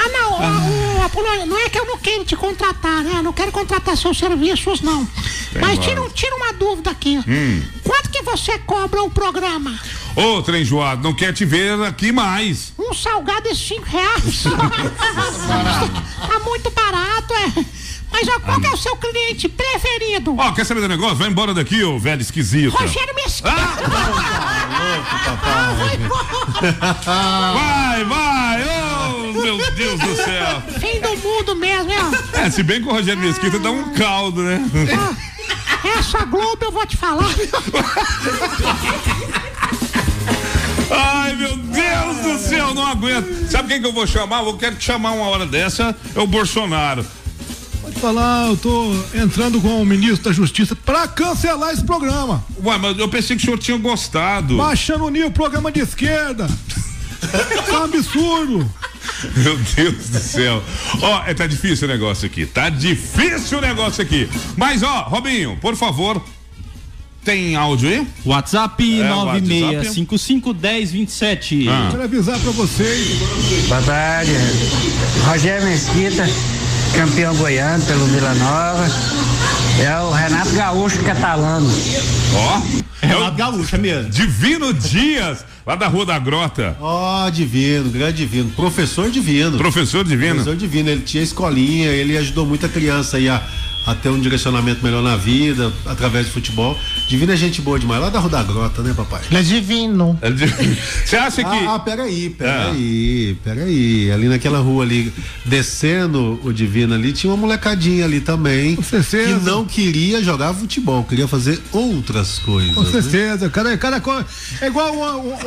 [0.00, 3.14] Ah, não, ô, ô, Apolônio, não é que eu não quero te contratar, né?
[3.16, 5.04] Eu não quero contratar seus serviços, não.
[5.52, 7.18] Tem Mas tira, tira uma dúvida aqui.
[7.26, 7.62] Hum.
[7.82, 9.76] Quanto que você cobra o programa?
[10.14, 12.72] Ô, trem enjoado, não quer te ver aqui mais.
[12.88, 14.44] Um salgado é cinco reais.
[16.26, 17.64] tá muito barato, é.
[18.10, 20.34] Mas ó, qual que é o seu cliente preferido?
[20.38, 21.16] Ó, quer saber do negócio?
[21.16, 22.74] Vai embora daqui, ô velho esquisito.
[22.74, 23.50] Rogério Mesquita.
[27.06, 28.04] Ah, vai.
[28.04, 28.64] Vai!
[28.64, 30.62] Oh, meu Deus do céu!
[30.80, 32.46] Fim do mundo mesmo, é.
[32.46, 34.58] É, se bem que o Rogério Mesquita dá um caldo, né?
[35.98, 37.28] Essa Globo eu vou te falar.
[40.90, 43.50] Ai, meu Deus do céu, não aguento.
[43.50, 44.42] Sabe quem que eu vou chamar?
[44.42, 47.04] Eu quero te chamar uma hora dessa, é o Bolsonaro.
[47.82, 52.44] Pode falar, eu tô entrando com o ministro da Justiça pra cancelar esse programa.
[52.62, 54.56] Ué, mas eu pensei que o senhor tinha gostado.
[54.56, 56.48] Baixando o nível, programa de esquerda.
[57.32, 58.70] É um absurdo.
[59.36, 60.62] Meu Deus do céu.
[61.02, 62.46] Ó, é, tá difícil o negócio aqui.
[62.46, 64.28] Tá difícil o negócio aqui.
[64.56, 66.22] Mas, ó, Robinho, por favor.
[67.28, 68.06] Tem áudio aí?
[68.24, 71.68] WhatsApp É, o 96551027.
[71.68, 71.88] Ah.
[71.90, 73.18] Quero avisar pra vocês.
[73.68, 74.32] Boa tarde.
[75.26, 76.26] Rogério Mesquita,
[76.96, 78.88] campeão goiano pelo Vila Nova.
[79.78, 81.70] É o Renato Gaúcho catalano.
[82.34, 82.62] Ó.
[83.02, 84.10] É o Gaúcho é mesmo.
[84.10, 86.78] Divino Dias, lá da Rua da Grota.
[86.80, 88.50] Ó, divino, grande divino.
[88.52, 89.58] Professor divino.
[89.58, 90.36] Professor divino.
[90.36, 90.88] Professor divino.
[90.88, 93.42] Ele tinha escolinha, ele ajudou muita criança aí a,
[93.86, 96.74] a ter um direcionamento melhor na vida, através do futebol.
[97.08, 98.02] Divino é gente boa demais.
[98.02, 99.22] Lá da Rua da Grota, né, papai?
[99.30, 100.20] Ele é divino.
[101.06, 101.66] Você acha que.
[101.66, 104.12] Ah, ah, peraí, peraí, peraí.
[104.12, 105.10] Ali naquela rua ali,
[105.42, 108.76] descendo o Divino ali, tinha uma molecadinha ali também.
[108.76, 112.74] Que não queria jogar futebol, queria fazer outras coisas.
[112.74, 112.90] Com né?
[112.90, 114.02] certeza, cara, cara,
[114.60, 114.94] é igual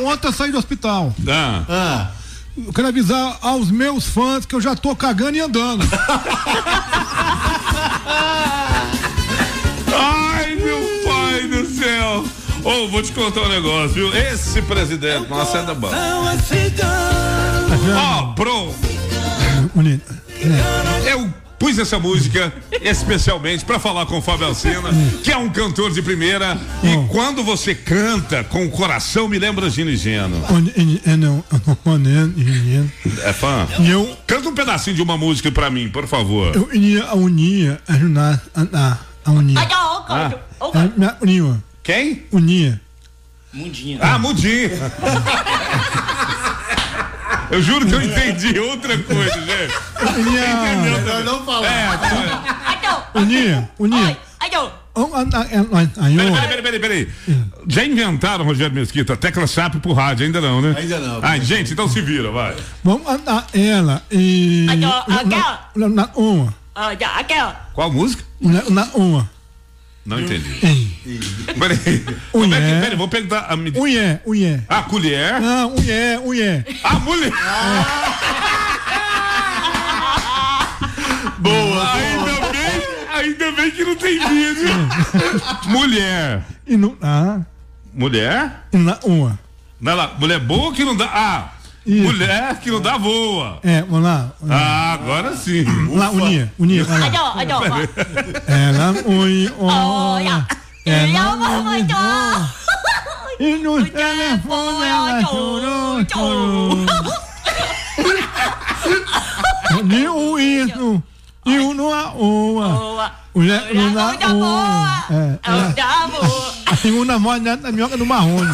[0.00, 1.14] ontem eu saí do hospital.
[1.28, 1.62] Ah.
[1.68, 2.10] Ah.
[2.56, 5.84] Eu quero avisar aos meus fãs que eu já tô cagando e andando.
[12.62, 12.84] céu.
[12.84, 14.14] Ô, vou te contar um negócio, viu?
[14.16, 15.96] Esse presidente, nossa, é da banda.
[17.96, 18.74] Ó, pro.
[21.06, 24.90] Eu pus essa música especialmente pra falar com o Fábio Alcina,
[25.22, 26.58] que é um cantor de primeira.
[26.82, 30.44] E quando você canta com o coração, me lembra Gino e Geno.
[33.22, 33.66] É fã?
[33.88, 36.54] Eu, Canta um pedacinho de uma música pra mim, por favor.
[36.56, 39.60] eu ia a unia ajudar a, a, a unia.
[40.08, 40.32] Ah.
[40.74, 41.62] A minha unia.
[41.82, 42.24] Quem?
[42.30, 42.80] Unia.
[43.52, 43.98] Mundinha.
[44.00, 44.70] Ah, Mudinho.
[47.50, 50.18] Eu juro que eu entendi outra coisa, gente.
[50.20, 51.00] Unia.
[51.00, 51.66] Melhor não falar.
[51.66, 53.70] É, Unia.
[53.78, 54.16] Unia.
[54.94, 57.08] Oh, ah, ah, ah, ah, ah, eu- Peraí, peraí, peraí, peraí.
[57.66, 60.74] Já inventaram, Rogério Mesquita, tecla SAP pro rádio, ainda não, né?
[60.76, 61.18] Ainda não.
[61.22, 62.54] Ai, gente, então se vira, vai.
[62.84, 64.66] Vamos andar ela e.
[64.68, 65.70] Aí, ó, na- aquela.
[65.74, 66.54] na, na uma.
[66.74, 67.70] Ah, já, aquela.
[67.72, 68.22] Qual música?
[68.38, 69.30] Na, na uma.
[70.04, 70.50] Não entendi.
[71.58, 72.04] Peraí.
[72.32, 73.46] Como é que, peraí, vou perguntar.
[73.48, 74.62] A, me- Unhé, unhé.
[74.68, 75.40] a colher?
[75.40, 76.64] Não, unhé, unhé.
[76.82, 77.32] A mulher.
[81.38, 81.92] Boa.
[81.94, 82.82] Ainda bem,
[83.14, 84.68] ainda bem que não tem vídeo.
[85.66, 86.42] mulher.
[86.66, 86.96] E não.
[87.02, 87.40] Ah,
[87.94, 88.64] Mulher?
[88.72, 89.38] na uma.
[89.80, 91.06] Não, lá, mulher boa que não dá.
[91.12, 91.48] Ah,
[91.84, 92.04] Isso.
[92.04, 93.58] mulher que não dá voa.
[93.64, 94.30] É, vamos lá.
[94.48, 95.64] Ah, agora sim.
[95.96, 96.84] Lá, unia, unia.
[96.84, 97.06] vai lá.
[97.06, 97.60] Adó, adó.
[98.46, 100.46] Ela, ui, Olha.
[100.86, 102.54] Ela, mandar.
[103.40, 106.78] E no telefone ela chorou, chorou.
[109.90, 111.02] E o hino,
[111.46, 112.68] e o no a oa.
[112.68, 113.10] Boa.
[113.34, 114.46] Mulher no na Olha, boa.
[114.46, 115.04] oa.
[115.10, 116.52] É, ela- Olha, boa.
[116.82, 118.50] Tem uma moda na minhoca do marrone.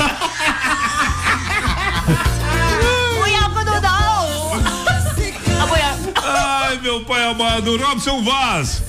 [7.04, 7.76] Pai amado.
[7.76, 8.82] Robson Vaz.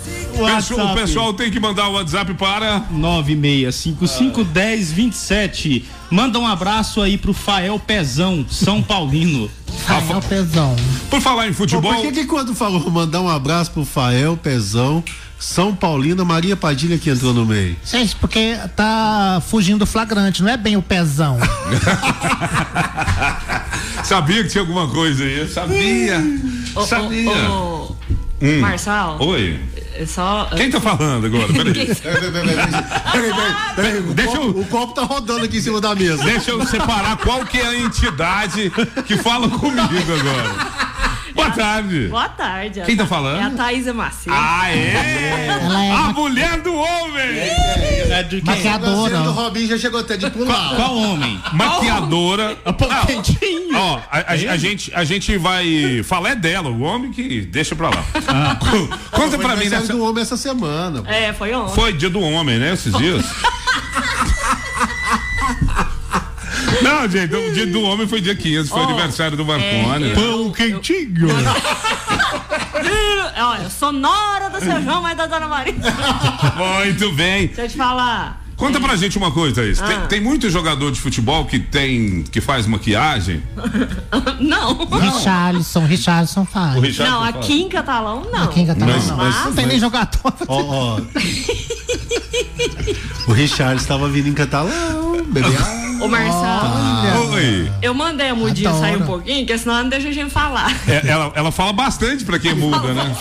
[0.55, 5.83] Pessoal- o pessoal tem que mandar o WhatsApp para 96551027.
[6.09, 9.49] Manda um abraço aí pro Fael Pezão, São Paulino.
[9.85, 10.75] Fael Pezão.
[11.09, 11.93] Por falar em futebol.
[11.93, 15.03] Por que, que quando falou mandar um abraço pro Fael, Pezão,
[15.39, 17.75] São Paulino, Maria Padilha que entrou no meio?
[17.85, 21.37] Gente, porque tá fugindo do flagrante, não é bem o pezão.
[24.03, 25.39] Sabia que tinha alguma coisa aí.
[25.39, 26.19] Eu sabia.
[26.75, 27.29] Ô, sabia.
[27.31, 27.53] ô,
[27.91, 27.95] ô,
[28.41, 28.59] Hum.
[28.61, 29.17] Marçal.
[29.21, 29.59] Oi.
[29.95, 30.45] é Só.
[30.55, 31.51] Quem tá falando agora?
[31.51, 31.73] Peraí.
[31.73, 33.33] Quem- Peraí, peraí,
[33.75, 33.99] peraí.
[33.99, 36.23] O, Deixa eu- o copo tá rodando aqui em cima da mesa.
[36.23, 38.71] Deixa eu separar qual que é a entidade
[39.05, 40.88] que fala comigo agora.
[41.39, 42.07] Boa tarde.
[42.07, 42.81] Boa tarde.
[42.85, 43.45] Quem tá É falando?
[43.45, 44.35] a Thaísa Macedo.
[44.37, 45.47] Ah, é?
[45.47, 47.23] Ela é A mulher do homem!
[48.11, 48.55] É de quem?
[48.55, 49.21] maquiadora.
[49.21, 50.75] O Robin já chegou até de pular.
[50.75, 51.39] Qual homem?
[51.53, 52.57] Maquiadora.
[52.65, 53.77] A Quentinho.
[53.77, 57.75] Ó, a, a- a gente, a gente vai falar é dela, o homem que deixa
[57.75, 58.03] pra lá.
[59.11, 61.03] Conta Foi pra mim, aniversário nessa, do homem essa semana.
[61.07, 61.75] É, foi ontem.
[61.75, 63.25] foi dia do homem, né, esses dias?
[66.81, 70.05] Não, gente, o dia do homem foi dia 15, foi Oh, aniversário do Marconi.
[70.05, 70.15] é, né?
[70.15, 71.27] Pão quentinho.
[71.29, 75.73] Filho, Olha, sonora do seu João, mas da Dona Maria.
[76.55, 77.47] Muito bem.
[77.47, 78.41] Deixa eu te falar.
[78.59, 79.79] Conta pra gente uma coisa, Thaís.
[79.79, 80.01] Tem, Ah.
[80.07, 83.41] tem muito jogador de futebol que tem que faz maquiagem?
[84.39, 84.85] Não.
[84.85, 86.75] Richarlison, Richarlison faz.
[86.77, 87.35] O Não, faz.
[87.35, 88.43] aqui em Catalão, não.
[88.43, 89.17] Aqui em Catalão Mas- não.
[89.17, 90.33] mas- não tem nem jogador.
[90.47, 90.99] Ó, ó.
[93.27, 95.47] o Richard estava vindo em catalão, bebê.
[96.01, 96.98] Ô, Marçal,
[97.39, 97.71] Oi.
[97.81, 100.71] eu mandei a mudinha sair um pouquinho, porque senão ela não deixa a gente falar.
[100.87, 103.15] É, ela, ela fala bastante pra quem muda, né?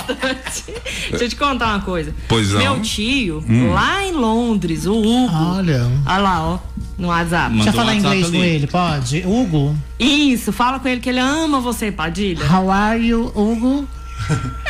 [1.10, 2.14] Deixa eu te contar uma coisa.
[2.28, 2.60] Pois não.
[2.60, 3.72] Meu tio, Hum.
[3.72, 5.32] lá em Londres, o Hugo.
[5.32, 5.86] Olha.
[6.06, 6.58] Olha lá, ó,
[6.98, 7.54] no WhatsApp.
[7.54, 8.46] Deixa eu Mandou falar WhatsApp inglês com ali.
[8.48, 9.22] ele, pode?
[9.26, 12.44] Hugo, Isso, fala com ele que ele ama você, Padilha.
[12.50, 13.86] how are you, Hugo?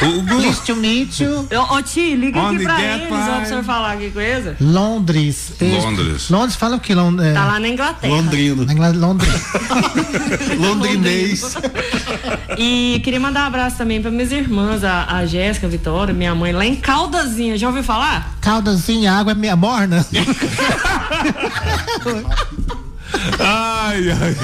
[0.00, 0.34] Hugo.
[0.36, 1.48] Nice to meet you.
[1.70, 4.56] Ô, tio, liga Onde aqui pra eles, ó, pra você falar aqui com eles.
[4.60, 5.52] Londres.
[5.60, 6.30] Londres.
[6.30, 6.94] Londres, fala o que?
[6.94, 7.34] Londres?
[7.34, 8.14] Tá lá na Inglaterra.
[8.14, 8.66] Londrino.
[8.94, 9.28] Londres.
[10.58, 11.56] Londrinês.
[12.56, 16.34] E queria mandar um abraço também pra minhas irmãs, a, a Jéssica, a Vitória, minha
[16.34, 17.58] mãe, lá em Caldazinha.
[17.58, 18.36] Já ouviu falar?
[18.40, 20.06] Caldazinha, água é meia morna.
[23.38, 24.34] Ai, ai.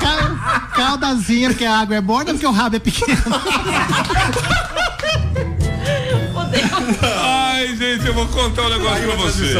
[0.00, 3.22] Cal- Caldazinha, porque a água é morna, porque o rabo é pequeno.
[7.12, 9.54] Ai, gente, eu vou contar um negócio pra vocês.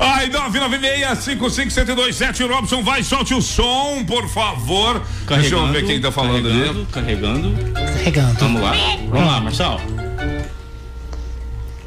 [0.00, 5.02] Ai, 996-55127, Robson, vai, solte o som, por favor.
[5.28, 6.86] Deixa eu ver quem tá falando ali.
[6.90, 7.54] Carregando.
[7.74, 8.34] Carregando.
[8.38, 8.72] Vamos lá.
[9.08, 9.80] Vamos lá, Marçal.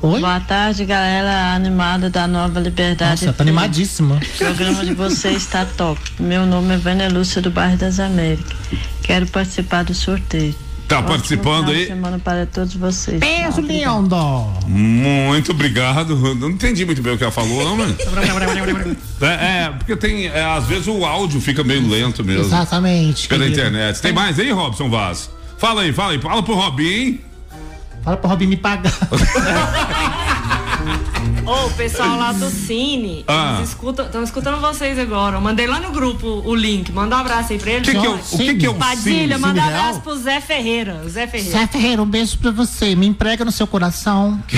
[0.06, 0.20] Oi?
[0.22, 3.26] Boa tarde, galera animada da Nova Liberdade.
[3.26, 4.18] Nossa, tá animadíssima.
[4.18, 6.00] O programa de vocês está top.
[6.20, 8.56] Meu nome é Vânia Lúcia do bairro das Américas.
[9.02, 10.54] Quero participar do sorteio.
[10.88, 11.88] Tá Ótimo participando aí?
[11.88, 13.20] semana para todos vocês.
[13.20, 14.16] Beijo, lindo.
[14.68, 16.16] Muito obrigado.
[16.36, 17.96] Não entendi muito bem o que ela falou, não, mano.
[19.22, 20.28] É, é, porque tem.
[20.28, 22.44] é, às vezes o áudio fica meio lento mesmo.
[22.44, 23.28] Exatamente.
[23.28, 23.60] Pela querido.
[23.60, 24.00] internet.
[24.04, 25.32] Tem mais aí, Robson Vaz?
[25.58, 26.22] Fala aí, fala aí.
[26.22, 27.20] Fala pro Robin.
[28.06, 28.94] Fala pro Robin me pagar.
[31.46, 33.56] Ô, o pessoal lá do Cine, Ah.
[33.58, 35.38] eles escutam, estão escutando vocês agora.
[35.38, 36.92] Eu mandei lá no grupo o link.
[36.92, 37.88] Manda um abraço aí pra eles.
[37.88, 39.38] Que que é o- o que que é o Padilha, Cine?
[39.38, 41.02] manda um abraço pro Zé Ferreira.
[41.06, 41.60] o Zé Ferreira.
[41.60, 42.96] Zé Ferreira, um beijo pra você.
[42.96, 44.42] Me emprega no seu coração.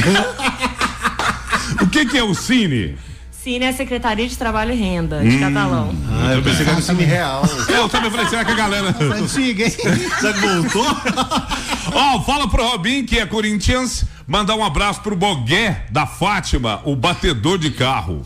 [1.81, 2.97] O que que é o Cine?
[3.31, 5.39] Cine é Secretaria de Trabalho e Renda, de Hum.
[5.39, 5.93] Catalão.
[6.11, 7.43] Ah, eu pensei que era o cine real.
[7.69, 8.95] É, eu também falei, será que a galera.
[8.99, 9.71] Antiga, hein?
[10.19, 10.85] Será que voltou?
[11.99, 16.95] Ó, fala pro Robin, que é Corinthians, mandar um abraço pro Bogué da Fátima, o
[16.95, 18.21] batedor de carro.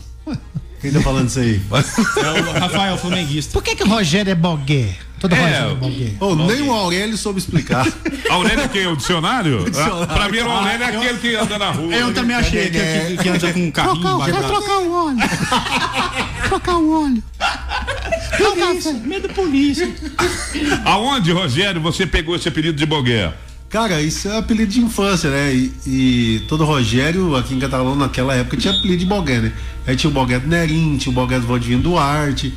[0.80, 1.60] Quem tá falando isso aí?
[1.72, 3.52] É o Rafael Flamenguista.
[3.52, 4.90] Por que que o Rogério é boguê?
[5.20, 6.12] Todo É, Rogério é boguê.
[6.20, 7.86] Ô, nem o Aurélio soube explicar.
[8.28, 8.86] Aurélio é quem?
[8.88, 9.64] O dicionário?
[9.70, 10.02] Dicionário.
[10.02, 11.94] Ah, pra mim, o Aurélio é aquele que anda na rua.
[11.94, 12.78] Eu também achei que,
[13.16, 15.18] que, que anda com um carrinho Trocar, quero trocar o óleo.
[16.48, 17.22] trocar o óleo.
[18.36, 19.94] Polícia, medo polícia.
[20.84, 23.32] Aonde, Rogério, você pegou esse apelido de Bogué?
[23.72, 25.54] Cara, isso é apelido de infância, né?
[25.54, 29.52] E, e todo Rogério aqui em Catalão naquela época tinha apelido de Bogué, né?
[29.86, 32.54] Aí tinha o Bogué do Nerim, tinha o Bogué do Valdinho Duarte.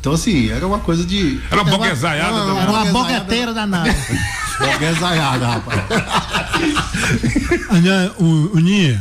[0.00, 1.40] Então, assim, era uma coisa de.
[1.52, 2.58] Era uma boguezaiada também.
[2.58, 3.96] Era uma bogueteira danada.
[4.58, 5.80] Boguezaiada, rapaz.
[7.70, 9.00] Olha, o, o Nia.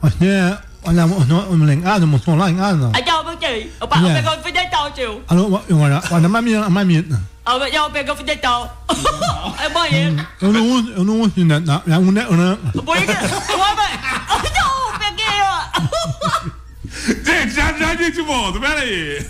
[0.00, 2.92] Olha, Olha, olha, o lengado, mo lá em ano.
[2.94, 3.70] olha, aqui.
[3.80, 4.14] Eu, pa- eu É.
[4.14, 5.22] peguei o fio dental, tio.
[5.28, 5.78] Alô, eu
[6.10, 7.22] olha, mamina, mamina.
[7.46, 8.84] Eu, eu peguei o fio dental.
[9.62, 10.26] É banheiro.
[10.42, 11.32] Eu não uso, eu não uso?
[11.36, 12.56] Não, não, não, não.
[12.82, 13.06] Por isso.
[13.10, 14.00] Ué, mas-
[14.52, 15.60] Não, peguei, ó.
[17.24, 19.26] Gente, já já a gente volta, peraí.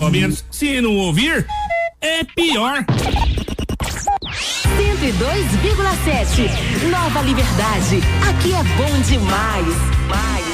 [0.00, 1.46] Ao menos, se não ouvir,
[2.00, 2.84] é pior.
[4.76, 6.48] 102,7.
[6.90, 8.00] Nova Liberdade.
[8.28, 9.66] Aqui é bom demais.
[10.08, 10.51] Mais.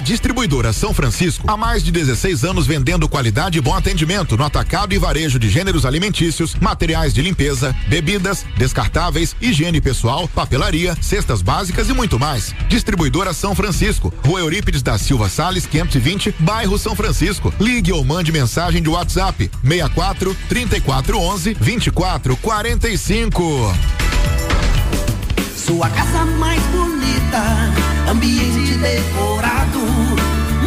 [0.00, 4.94] Distribuidora São Francisco, há mais de 16 anos vendendo qualidade e bom atendimento no atacado
[4.94, 11.88] e varejo de gêneros alimentícios, materiais de limpeza, bebidas, descartáveis, higiene pessoal, papelaria, cestas básicas
[11.88, 12.52] e muito mais.
[12.68, 17.52] Distribuidora São Francisco, Rua Eurípides da Silva Sales, 520, bairro São Francisco.
[17.60, 24.09] Ligue ou mande mensagem de WhatsApp 64 3411 2445.
[25.70, 27.70] Sua casa mais bonita,
[28.10, 29.78] ambiente decorado,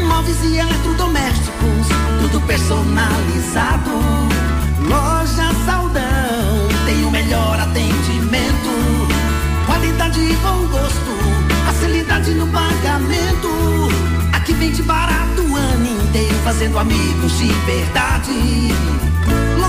[0.07, 1.87] móveis e eletrodomésticos,
[2.21, 3.91] tudo personalizado.
[4.79, 8.69] Loja Saldão tem o melhor atendimento,
[9.65, 11.17] qualidade e bom gosto,
[11.65, 13.49] facilidade no pagamento.
[14.31, 19.12] Aqui vende barato o ano inteiro, fazendo amigos de verdade.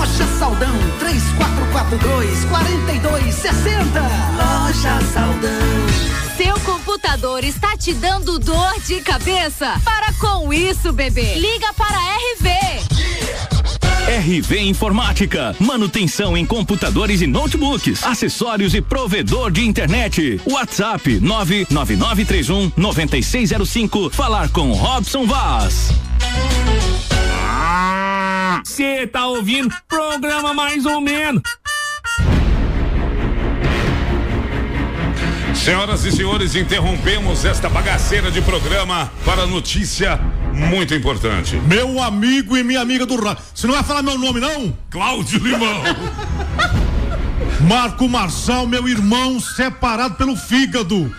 [0.04, 4.00] Loja Saldão 3442 4260.
[4.36, 5.50] Loja Saldão.
[6.36, 9.80] Seu computador está te dando dor de cabeça?
[9.82, 11.36] Para com isso, bebê.
[11.36, 12.50] Liga para a RV.
[14.20, 20.38] RV Informática, manutenção em computadores e notebooks, acessórios e provedor de internet.
[20.44, 24.10] WhatsApp 99931 9605.
[24.10, 25.94] Falar com Robson Vaz.
[28.64, 31.42] Você tá ouvindo programa mais ou menos.
[35.54, 40.18] Senhoras e senhores, interrompemos esta bagaceira de programa para notícia
[40.52, 41.56] muito importante.
[41.56, 43.44] Meu amigo e minha amiga do rádio.
[43.54, 44.76] Você não vai falar meu nome, não?
[44.90, 45.82] Cláudio Limão.
[47.68, 51.14] Marco Marçal, meu irmão, separado pelo fígado.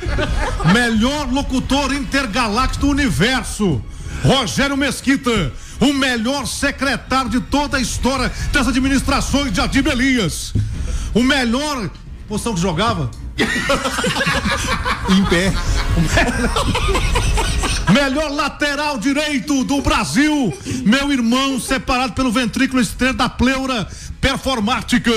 [0.73, 3.81] Melhor locutor intergaláctico do universo.
[4.23, 10.53] Rogério Mesquita, o melhor secretário de toda a história das administrações de Adim Elias.
[11.13, 11.89] O melhor.
[12.27, 13.11] Posição que jogava?
[15.09, 15.53] em pé.
[17.93, 20.53] Melhor lateral direito do Brasil.
[20.85, 23.87] Meu irmão, separado pelo ventrículo esquerdo da pleura
[24.19, 25.11] performática.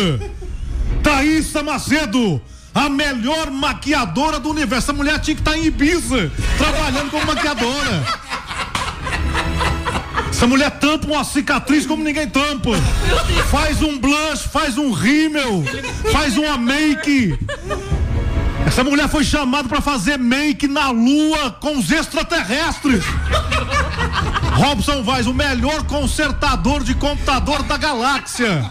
[1.02, 2.42] Thaísa Macedo,
[2.74, 4.90] a melhor maquiadora do universo.
[4.90, 8.04] Essa mulher tinha que estar em Ibiza, trabalhando como maquiadora.
[10.38, 12.70] Essa mulher tampa uma cicatriz como ninguém tampa.
[13.50, 15.64] Faz um blush, faz um rímel,
[16.12, 17.36] faz uma make.
[18.64, 23.02] Essa mulher foi chamada para fazer make na lua com os extraterrestres.
[24.52, 28.70] Robson Vaz, o melhor consertador de computador da galáxia.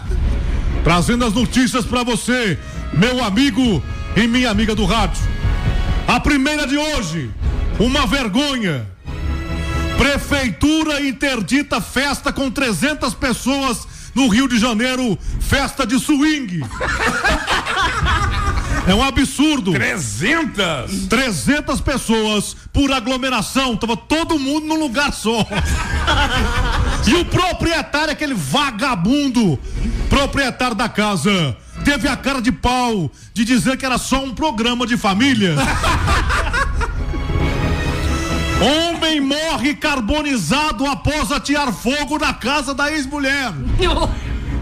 [0.82, 2.58] Trazendo as notícias para você,
[2.94, 3.82] meu amigo
[4.16, 5.22] e minha amiga do rádio.
[6.06, 7.30] A primeira de hoje,
[7.78, 8.86] uma vergonha.
[9.98, 16.64] Prefeitura interdita festa com 300 pessoas no Rio de Janeiro, festa de swing.
[18.86, 19.72] É um absurdo.
[19.72, 21.08] 300?
[21.08, 25.46] 300 pessoas por aglomeração, tava todo mundo num lugar só.
[27.06, 29.58] E o proprietário, aquele vagabundo,
[30.08, 34.86] proprietário da casa, teve a cara de pau de dizer que era só um programa
[34.86, 35.54] de família.
[39.08, 43.54] Homem morre carbonizado após atear fogo na casa da ex-mulher.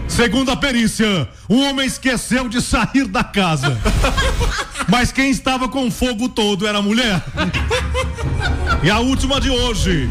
[0.07, 3.77] Segundo a perícia, o homem esqueceu de sair da casa.
[4.87, 7.21] Mas quem estava com o fogo todo era a mulher.
[8.81, 10.09] E a última de hoje.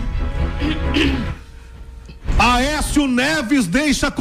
[2.38, 4.12] Aécio Neves deixa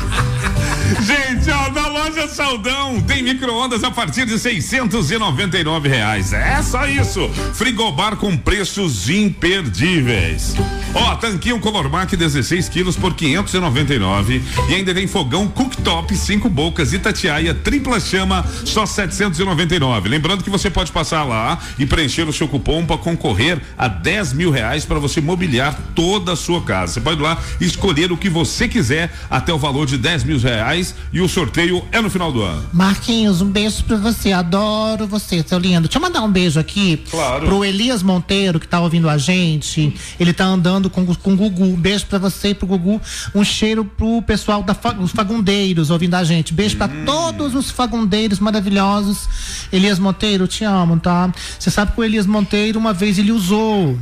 [1.03, 6.31] Gente, ó, na loja Saldão tem micro-ondas a partir de 699 reais.
[6.31, 7.29] É só isso.
[7.53, 10.55] Frigobar com preços imperdíveis.
[10.93, 17.53] Ó, tanquinho Colormac 16 quilos por 599 e ainda tem fogão cooktop 5 bocas Itatiaia
[17.53, 20.07] tripla chama só 799.
[20.07, 24.33] Lembrando que você pode passar lá e preencher o seu cupom para concorrer a 10
[24.33, 26.93] mil reais para você mobiliar toda a sua casa.
[26.93, 30.23] Você pode ir lá e escolher o que você quiser até o valor de 10
[30.23, 32.65] mil reais e o sorteio é no final do ano.
[32.73, 34.31] Marquinhos, um beijo pra você.
[34.31, 35.81] Adoro você, seu lindo.
[35.87, 37.45] Deixa eu mandar um beijo aqui Claro.
[37.45, 39.93] pro Elias Monteiro, que tá ouvindo a gente.
[40.19, 41.63] Ele tá andando com, com o Gugu.
[41.65, 42.99] Um beijo pra você e pro Gugu.
[43.35, 46.53] Um cheiro pro pessoal da os fagundeiros ouvindo a gente.
[46.53, 49.27] Beijo pra todos os fagundeiros maravilhosos.
[49.71, 51.31] Elias Monteiro, te amo, tá?
[51.59, 53.97] Você sabe que o Elias Monteiro, uma vez ele usou.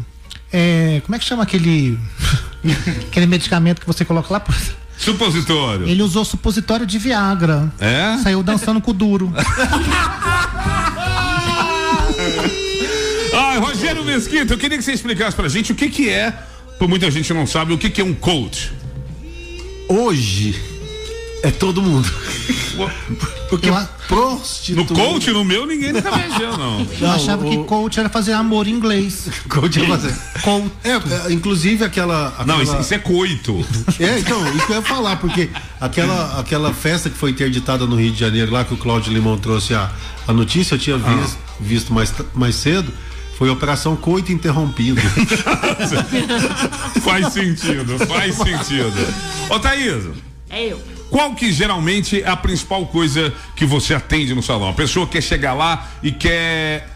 [0.52, 1.98] é, como é que chama aquele.
[3.10, 4.42] aquele medicamento que você coloca lá?
[5.02, 5.88] Supositório.
[5.88, 7.74] Ele usou supositório de Viagra.
[7.80, 8.18] É?
[8.22, 9.34] Saiu dançando com o duro.
[13.34, 16.32] Ai, Rogério Mesquita, eu queria que você explicasse pra gente o que que é,
[16.78, 18.72] por muita gente não sabe, o que que é um coach.
[19.88, 20.62] Hoje
[21.44, 22.10] é todo mundo.
[23.50, 24.94] Porque No prostituta.
[24.94, 26.88] coach, no meu, ninguém nunca mexeu, não.
[27.00, 29.28] Eu achava que coach era fazer amor em inglês.
[29.50, 30.16] Coach é fazer.
[30.84, 32.28] É, é, inclusive aquela.
[32.30, 32.46] aquela...
[32.46, 33.66] Não, isso, isso é coito.
[34.00, 37.96] É, então, isso que eu ia falar, porque aquela, aquela festa que foi interditada no
[37.98, 39.90] Rio de Janeiro, lá que o Cláudio Limão trouxe a,
[40.28, 42.92] a notícia, eu tinha vis- visto mais, t- mais cedo,
[43.38, 45.02] foi Operação Coito Interrompido.
[47.04, 48.94] faz sentido, faz sentido.
[49.50, 50.06] Ô, Thaís,
[50.50, 50.80] É eu.
[51.12, 54.70] Qual que geralmente é a principal coisa que você atende no salão?
[54.70, 56.88] A pessoa quer chegar lá e quer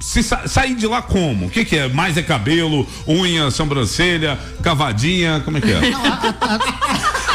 [0.00, 1.46] se sa- sair de lá como?
[1.46, 1.88] O que que é?
[1.88, 5.80] Mais é cabelo, unha, sobrancelha, cavadinha, como é que é?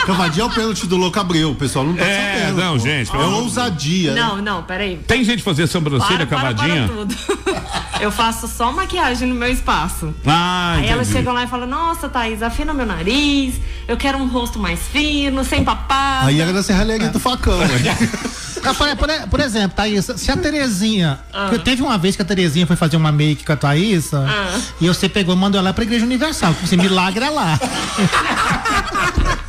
[0.08, 2.58] Cavadinha é o pênalti do Louco Abreu, o pessoal não tá É, sabendo.
[2.62, 2.80] não, pô.
[2.80, 4.14] gente, É ousadia.
[4.14, 4.22] né?
[4.22, 4.98] Não, não, peraí.
[5.06, 6.88] Tem gente fazer sobrancelha, Para, para, cavadinha?
[6.88, 7.16] para tudo.
[8.00, 10.14] Eu faço só maquiagem no meu espaço.
[10.26, 11.18] Ah, Aí elas entendi.
[11.18, 13.56] chegam lá e falam, nossa, Thaís, afina meu nariz,
[13.88, 16.28] eu quero um rosto mais fino, sem papada.
[16.28, 17.58] Aí era da Serralheria do Facão.
[17.58, 17.68] né?
[18.64, 21.20] Ah, Por, por- exemplo, Thaís, se a Terezinha.
[21.34, 21.46] Ah.
[21.50, 24.60] porque Teve uma vez que a Terezinha foi fazer uma make com a Thaís Ah.
[24.82, 26.54] e você pegou e mandou ela pra Igreja Universal.
[26.62, 27.58] Assim, milagre é lá.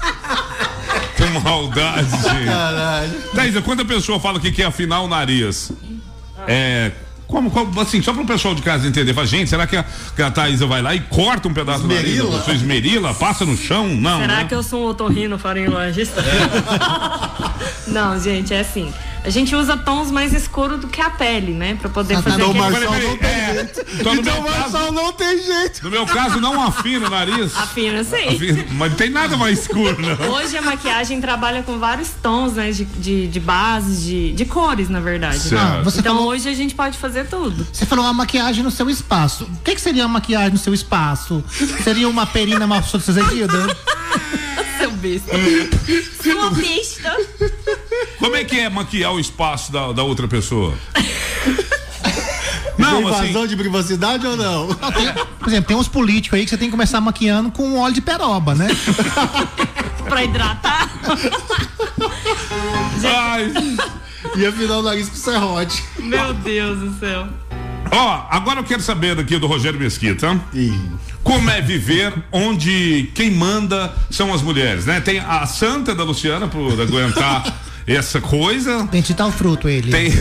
[1.32, 2.44] Que maldade, gente.
[2.46, 3.20] Caralho.
[3.34, 5.72] Thaisa, quando a pessoa fala que quer afinar o nariz,
[6.46, 6.92] é.
[7.26, 9.84] Como, como- assim, só para o pessoal de casa entender, fala, gente, será que a,
[10.16, 12.04] que a Thaisa vai lá e corta um pedaço do nariz?
[12.06, 12.30] Esmerila?
[12.30, 13.86] da pessoa, esmerila, passa no chão?
[13.86, 14.20] Não.
[14.20, 14.44] Será né?
[14.46, 16.24] que eu sou um otorrino farinologista?
[17.86, 18.92] Não, gente, é assim.
[19.24, 21.76] A gente usa tons mais escuros do que a pele, né?
[21.80, 22.86] Pra poder fazer Então o aquele...
[22.86, 23.80] Marçal não tem é, jeito.
[24.00, 25.84] então no Então meu o caso- Marçal não tem jeito.
[25.84, 27.54] No meu caso, não afina o nariz.
[27.56, 28.28] Afina, sim.
[28.28, 30.30] Afina, mas não tem nada mais escuro, não.
[30.30, 32.70] Hoje a maquiagem trabalha com vários tons, né?
[32.70, 35.40] De, de, de bases, de, de cores, na verdade.
[35.56, 37.66] Ah, você então falou- hoje a gente pode fazer tudo.
[37.72, 39.44] Você falou uma maquiagem no seu espaço.
[39.44, 41.44] O que, que seria uma maquiagem no seu espaço?
[41.84, 43.76] Seria uma perina mal sucedida?
[44.78, 45.32] Seu besta.
[46.22, 47.16] Sua besta.
[48.18, 50.74] Como é que é maquiar o espaço da, da outra pessoa?
[52.76, 53.24] Não, Tem assim.
[53.24, 54.68] invasão de privacidade ou não?
[55.38, 58.00] Por exemplo, tem uns políticos aí que você tem que começar maquiando com óleo de
[58.00, 58.68] peroba, né?
[60.08, 60.88] pra hidratar.
[63.04, 63.52] Ai.
[64.36, 65.82] E afinar o nariz com serrote.
[65.98, 67.26] Meu Deus do céu.
[67.90, 70.40] Ó, agora eu quero saber daqui do Rogério Mesquita.
[71.24, 75.00] Como é viver onde quem manda são as mulheres, né?
[75.00, 77.44] Tem a santa da Luciana por aguentar
[77.88, 78.84] essa coisa.
[78.84, 79.90] Bendita o fruto ele.
[79.90, 80.12] Tem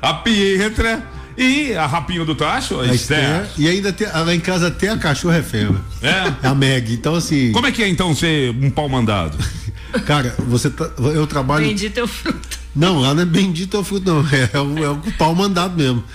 [0.00, 1.02] a Pietra
[1.36, 3.46] e a Rapinho do Tacho, a A Esther.
[3.58, 5.80] E ainda tem, lá em casa até a cachorra é fêmea.
[6.02, 6.32] É?
[6.42, 6.92] É a Meg.
[6.92, 7.52] Então, assim.
[7.52, 9.36] Como é que é então ser um pau mandado?
[10.06, 11.66] Cara, você tá, eu trabalho.
[11.66, 12.64] Bendito é o fruto.
[12.74, 14.20] Não, lá não é bendito é o fruto, não.
[14.20, 16.02] É, o, é o pau mandado mesmo.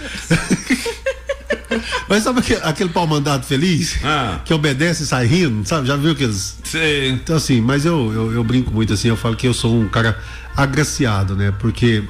[2.10, 3.98] Mas sabe aquele, aquele pau mandado feliz?
[4.04, 4.42] Ah.
[4.44, 5.88] Que obedece e sai rindo, sabe?
[5.88, 6.58] Já viu aqueles.
[6.64, 7.10] Sei.
[7.10, 9.88] Então, assim, mas eu, eu, eu brinco muito assim, eu falo que eu sou um
[9.88, 10.18] cara
[10.64, 11.52] agraciado, né?
[11.52, 12.04] Porque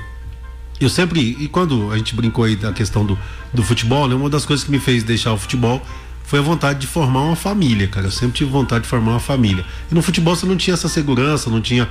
[0.79, 1.37] eu sempre.
[1.39, 3.17] E quando a gente brincou aí da questão do,
[3.53, 4.15] do futebol, né?
[4.15, 5.81] Uma das coisas que me fez deixar o futebol
[6.23, 8.07] foi a vontade de formar uma família, cara.
[8.07, 9.65] Eu sempre tive vontade de formar uma família.
[9.91, 11.89] E no futebol você não tinha essa segurança, não tinha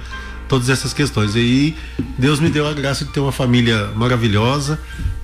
[0.49, 1.35] todas essas questões.
[1.35, 1.77] E aí
[2.19, 4.79] Deus me deu a graça de ter uma família maravilhosa,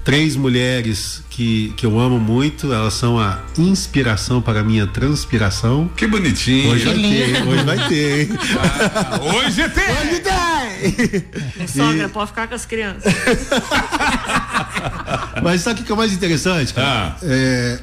[0.04, 5.90] três mulheres que, que eu amo muito, elas são a inspiração para a minha transpiração.
[5.96, 6.70] Que bonitinho.
[6.72, 8.28] Hoje vai ter, hoje vai ter, hein?
[8.60, 9.90] Ah, hoje tem!
[9.90, 11.24] Hoje tem!
[11.66, 13.12] Sogra, E- pode ficar com as crianças.
[15.42, 17.16] Mas sabe o que é o mais interessante, cara?
[17.22, 17.80] É,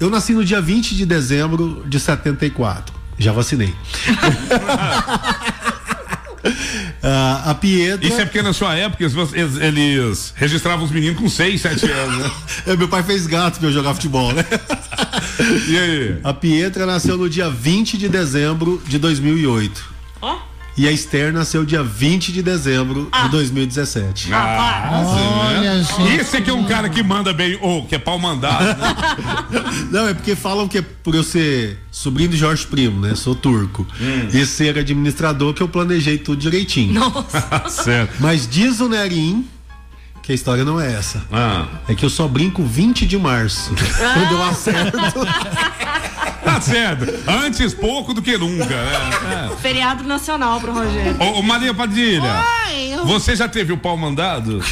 [0.00, 2.92] eu nasci no dia 20 de dezembro de 74.
[3.18, 3.72] Já vacinei.
[7.04, 8.06] Ah, a Pietra.
[8.06, 12.18] Isso é porque na sua época eles, eles- registravam os meninos com 6, 7 anos,
[12.18, 12.30] né?
[12.68, 14.44] É, meu pai fez gato pra eu jogar futebol, né?
[15.68, 16.16] E aí?
[16.22, 19.91] A Pietra nasceu no dia 20 de dezembro de 2008.
[20.76, 24.32] E a Esther nasceu dia 20 de dezembro de 2017.
[24.32, 26.16] Ah, Olha, sim, né?
[26.16, 28.94] Esse aqui é um cara que manda bem, ou que é pau mandado, né?
[29.92, 33.14] Não, é porque falam que é por eu ser sobrinho de Jorge Primo, né?
[33.14, 33.86] Sou turco.
[34.32, 36.94] E ser administrador que eu planejei tudo direitinho.
[36.94, 37.68] Nossa.
[37.68, 38.14] certo.
[38.20, 39.46] Mas diz o Nerim
[40.22, 41.22] que a história não é essa.
[41.88, 43.74] É que eu só brinco 20 de março.
[44.14, 44.98] quando eu acerto.
[46.52, 47.06] Tá certo.
[47.26, 49.50] Antes pouco do que nunca, né?
[49.60, 51.16] Feriado nacional pro Rogério.
[51.18, 52.22] Ô, ô, Maria Padilha,
[52.66, 54.60] Ai, eu- você já teve o pau mandado?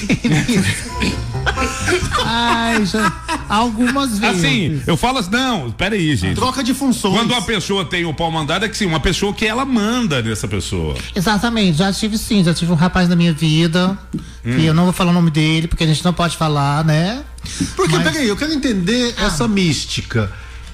[2.24, 3.12] Ai, já.
[3.49, 4.37] Algumas vezes.
[4.45, 6.37] Assim, eu falo assim, não, peraí, gente.
[6.37, 7.14] Troca de funções.
[7.16, 10.22] Quando uma pessoa tem o pau mandado, é que sim, uma pessoa que ela manda
[10.22, 10.97] nessa pessoa.
[11.14, 13.99] Exatamente, já tive sim, já tive um rapaz na minha vida,
[14.45, 14.57] Hum.
[14.57, 17.22] que eu não vou falar o nome dele, porque a gente não pode falar, né?
[17.74, 20.31] Porque, peraí, eu quero entender essa mística.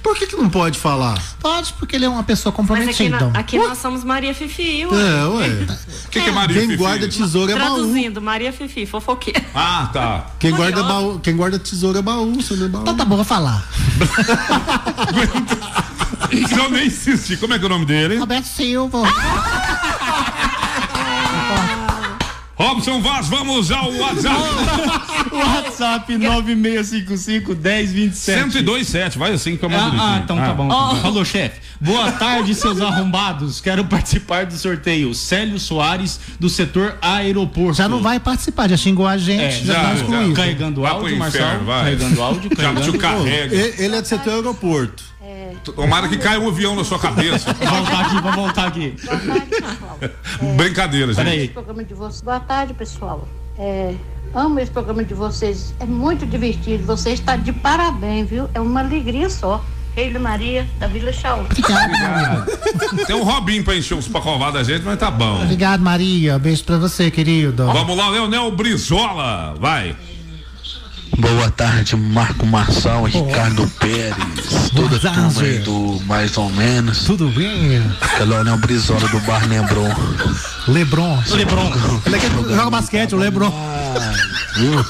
[0.07, 1.21] Por que, que não pode falar?
[1.41, 3.29] Pode, porque ele é uma pessoa Mas aqui, comprometida.
[3.29, 4.95] na- aqui nós somos Maria Fifi, ué.
[4.95, 5.47] É, ué.
[6.05, 6.77] O que, que é Maria Quem Fifi?
[6.77, 7.75] guarda tesouro é baú.
[7.75, 9.43] Traduzindo, Maria Fifi, fofoqueira.
[9.53, 10.27] Ah, tá.
[10.39, 12.81] Quem guarda, baú, quem guarda tesouro é baú, você não é baú.
[12.83, 13.67] Então tá bom, vou falar.
[16.31, 17.37] Então nem insisti.
[17.37, 18.17] Como é que é o nome dele?
[18.17, 18.99] Roberto Silva.
[22.57, 24.41] Robson Vaz, vamos ao WhatsApp.
[25.31, 28.35] WhatsApp 9655 1027.
[28.63, 30.71] 1027, vai assim que é mais Ah, ah, então tá bom.
[30.71, 30.95] Ah.
[30.95, 31.61] Falou, chefe.
[31.79, 33.61] Boa tarde, seus arrombados.
[33.61, 35.13] Quero participar do sorteio.
[35.13, 37.75] Célio Soares, do setor aeroporto.
[37.77, 40.33] Já não vai participar, já xingou a gente, já, tá excluído.
[40.33, 41.65] Carregando áudio, inferno, Marcelo.
[41.65, 41.83] vai.
[41.83, 42.91] Carregando áudio, Já carregando.
[42.91, 43.55] te carrega.
[43.83, 45.03] Ele é do setor aeroporto.
[45.75, 47.53] Tomara que caia um avião na sua cabeça.
[47.53, 48.95] Vamos voltar aqui, vamos voltar aqui.
[50.55, 51.23] Brincadeira, gente.
[51.23, 51.47] Peraí.
[51.49, 52.21] programa de vocês.
[52.21, 53.27] Boa tarde, pessoal.
[53.57, 53.95] É,
[54.33, 55.73] amo esse programa de vocês.
[55.79, 56.85] É muito divertido.
[56.85, 58.49] Você está de parabéns, viu?
[58.53, 59.63] É uma alegria só.
[59.95, 61.43] Keila Maria, da Vila Chau.
[63.07, 65.41] Tem um Robinho pra encher uns pacová da gente, mas tá bom.
[65.41, 66.37] Obrigado, Maria.
[66.37, 67.65] Beijo pra você, querido.
[67.65, 69.55] Vamos lá, Leonel Brizola.
[69.59, 69.95] Vai.
[71.17, 77.05] Boa tarde, Marco Marçal, Ricardo Pérez, toda a turma aí do Mais ou Menos.
[77.05, 77.81] Tudo bem?
[78.19, 79.89] É Leonel Brizola do Bar Lebron.
[80.67, 81.23] Lebron.
[81.31, 81.73] Lebron.
[82.05, 83.51] Ele é que joga basquete, o Lebron.
[84.57, 84.85] Viu?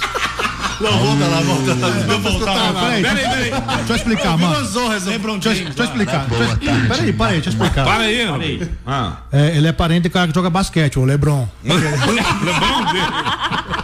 [0.82, 1.89] Não, volta lá, volta lá.
[2.05, 2.73] Não voltar lá.
[2.73, 3.51] Peraí, Peraí.
[3.78, 4.55] Deixa eu explicar, mano.
[4.55, 6.28] Deixa eu, deixa eu explicar.
[6.28, 7.86] Peraí, peraí, deixa eu explicar.
[7.86, 8.71] Para aí, Peraí.
[8.86, 9.13] Ah.
[9.32, 11.47] É, ele é parente do cara que joga basquete, o Lebron.
[11.63, 13.76] Lebron dele.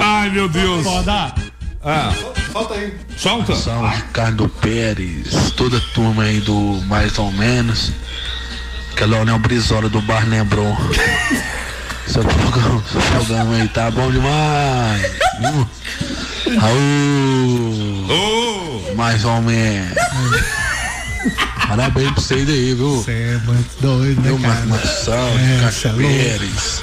[0.00, 0.82] Ai, meu Deus.
[0.84, 1.34] Foda.
[1.84, 2.12] Ah.
[2.52, 2.94] Solta aí.
[3.16, 3.54] Solta.
[3.56, 7.92] São Ricardo Pérez, toda a turma aí do Mais ou Menos.
[8.96, 10.76] Que é Leonel Brizola do Bar Lebron.
[12.06, 15.00] Seu programa, seu programa aí tá bom demais.
[15.40, 15.68] Viu?
[18.08, 18.94] Aô!
[18.96, 19.94] Mais ou menos.
[21.68, 22.96] Parabéns pra vocês aí, viu?
[22.96, 24.66] Você é muito doido, né, Marco cara?
[24.66, 26.06] Marçal, É, Ricardo é.
[26.08, 26.82] Pérez.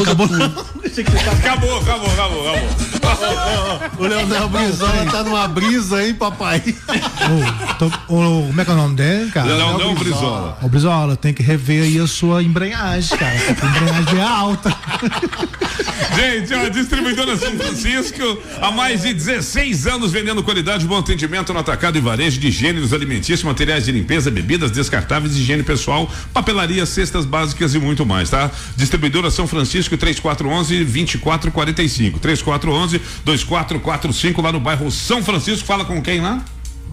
[0.00, 0.26] Acabou.
[0.26, 2.92] Acabou, acabou, acabou, acabou.
[3.98, 6.62] O Leonel Brizola tá numa brisa, hein, papai?
[8.08, 9.54] Ô, como é que é o nome dele, cara?
[9.54, 10.58] Leonel Brizola.
[10.60, 13.34] Ô, Brizola, tem que rever aí a sua embreagem, cara.
[13.34, 14.76] A embreagem é alta.
[16.14, 21.52] Gente, a distribuidora São Francisco, há mais de 16 anos vendendo qualidade e bom atendimento
[21.52, 26.84] no atacado e varejo de gêneros alimentícios, materiais de limpeza, bebidas descartáveis, higiene pessoal, papelaria,
[26.84, 28.50] cestas básicas e muito mais, tá?
[28.76, 32.18] Distribuidora São Francisco 3411 2445.
[32.18, 35.66] 3411 2445 lá no bairro São Francisco.
[35.66, 36.42] Fala com quem lá?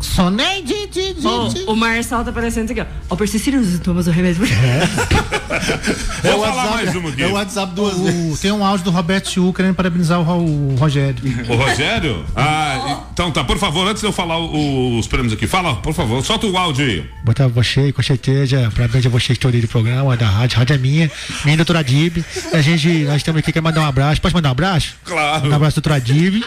[0.02, 1.28] Soneide de, de, de.
[1.28, 2.86] Ô, o Marcelo tá parecendo aqui, ó.
[3.10, 4.46] Ó, persistir os sintomas do remédio.
[4.46, 5.39] É
[6.24, 7.24] Vou o falar WhatsApp- mais uma aqui.
[7.24, 8.40] é o WhatsApp duas O- vezes.
[8.40, 11.16] tem um áudio do Roberto Chiu querendo parabenizar o, o Rogério.
[11.50, 12.26] O Rogério?
[12.36, 15.94] Ah, então tá, por favor, antes de eu falar o- os prêmios aqui, fala, por
[15.94, 17.10] favor, solta o áudio aí.
[17.24, 20.78] Botar você, com certeza, parabéns a você, história do programa, da rádio, a rádio é
[20.78, 21.12] minha,
[21.46, 22.24] minha doutora Dib.
[22.54, 24.22] A gente, nós estamos aqui, quer mandar um abraço.
[24.22, 24.96] Posso mandar um abraço?
[25.04, 25.50] Claro.
[25.50, 26.44] Um abraço, doutora Dib.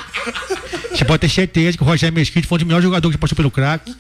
[0.90, 3.34] Você pode ter certeza que o Rogério Mesquita foi um dos melhores jogadores que passou
[3.34, 3.94] pelo craque.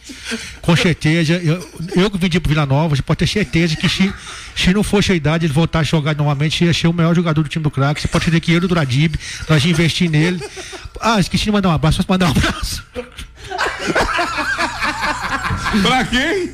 [0.60, 4.12] Com certeza, eu, eu que vendi pro Vila Nova, você pode ter certeza que se,
[4.54, 7.48] se não a idade ele voltar a jogar novamente, ia ser o melhor jogador do
[7.48, 8.00] time do craque.
[8.00, 9.14] Você pode ter que eu, doutora Dib,
[9.48, 10.44] nós investir nele.
[11.00, 12.84] Ah, esqueci de mandar um abraço, posso mandar um abraço?
[15.82, 16.52] Pra quem?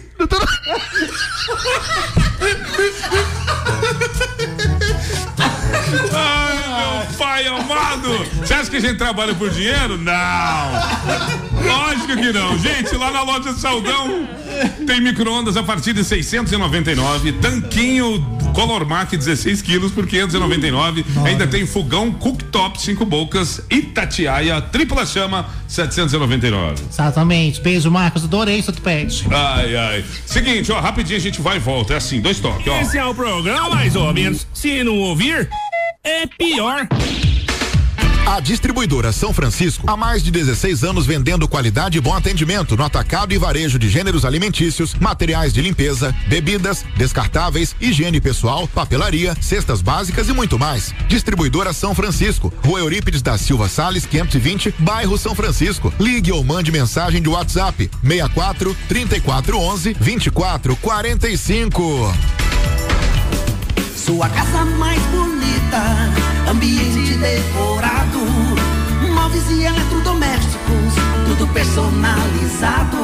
[6.13, 6.48] Ai, meu
[7.39, 8.09] pai amado!
[8.41, 9.97] Você acha que a gente trabalha por dinheiro?
[9.97, 10.15] Não!
[11.65, 12.59] Lógico que não.
[12.59, 14.29] Gente, lá na loja Saldão
[14.87, 18.25] tem micro-ondas a partir de 699, tanquinho
[18.55, 21.05] Colormac 16 quilos por 599.
[21.25, 26.83] Ainda tem fogão cooktop 5 bocas Itatiaia tripla chama 799.
[26.91, 27.61] Exatamente.
[27.61, 28.25] Beijo, Marcos.
[28.25, 29.27] Adorei seu pet.
[29.31, 30.05] Ai, ai.
[30.27, 31.95] Seguinte, ó, rapidinho a gente vai e volta.
[31.95, 32.81] É assim, dois toques, ó.
[32.81, 34.47] Esse é o programa, mais ou menos.
[34.53, 35.49] Se não ouvir,
[36.05, 36.87] é pior.
[38.27, 42.85] A distribuidora São Francisco há mais de 16 anos vendendo qualidade e bom atendimento no
[42.85, 49.81] atacado e varejo de gêneros alimentícios, materiais de limpeza, bebidas, descartáveis, higiene pessoal, papelaria, cestas
[49.81, 50.95] básicas e muito mais.
[51.09, 55.93] Distribuidora São Francisco, Rua Eurípides da Silva Sales, 520, bairro São Francisco.
[55.99, 62.15] Ligue ou mande mensagem de WhatsApp 64 3411 2445.
[63.97, 65.28] Sua casa mais bonita,
[66.51, 68.19] ambiente decorado,
[69.13, 70.95] móveis e eletrodomésticos,
[71.27, 72.99] tudo personalizado.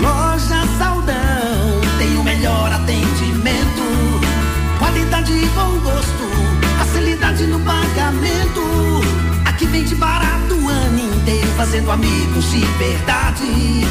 [0.00, 4.20] Loja Saldão tem o melhor atendimento,
[4.78, 6.28] qualidade e bom gosto,
[6.78, 8.62] facilidade no pagamento.
[9.44, 13.86] Aqui vende barato o ano inteiro, fazendo amigos de verdade.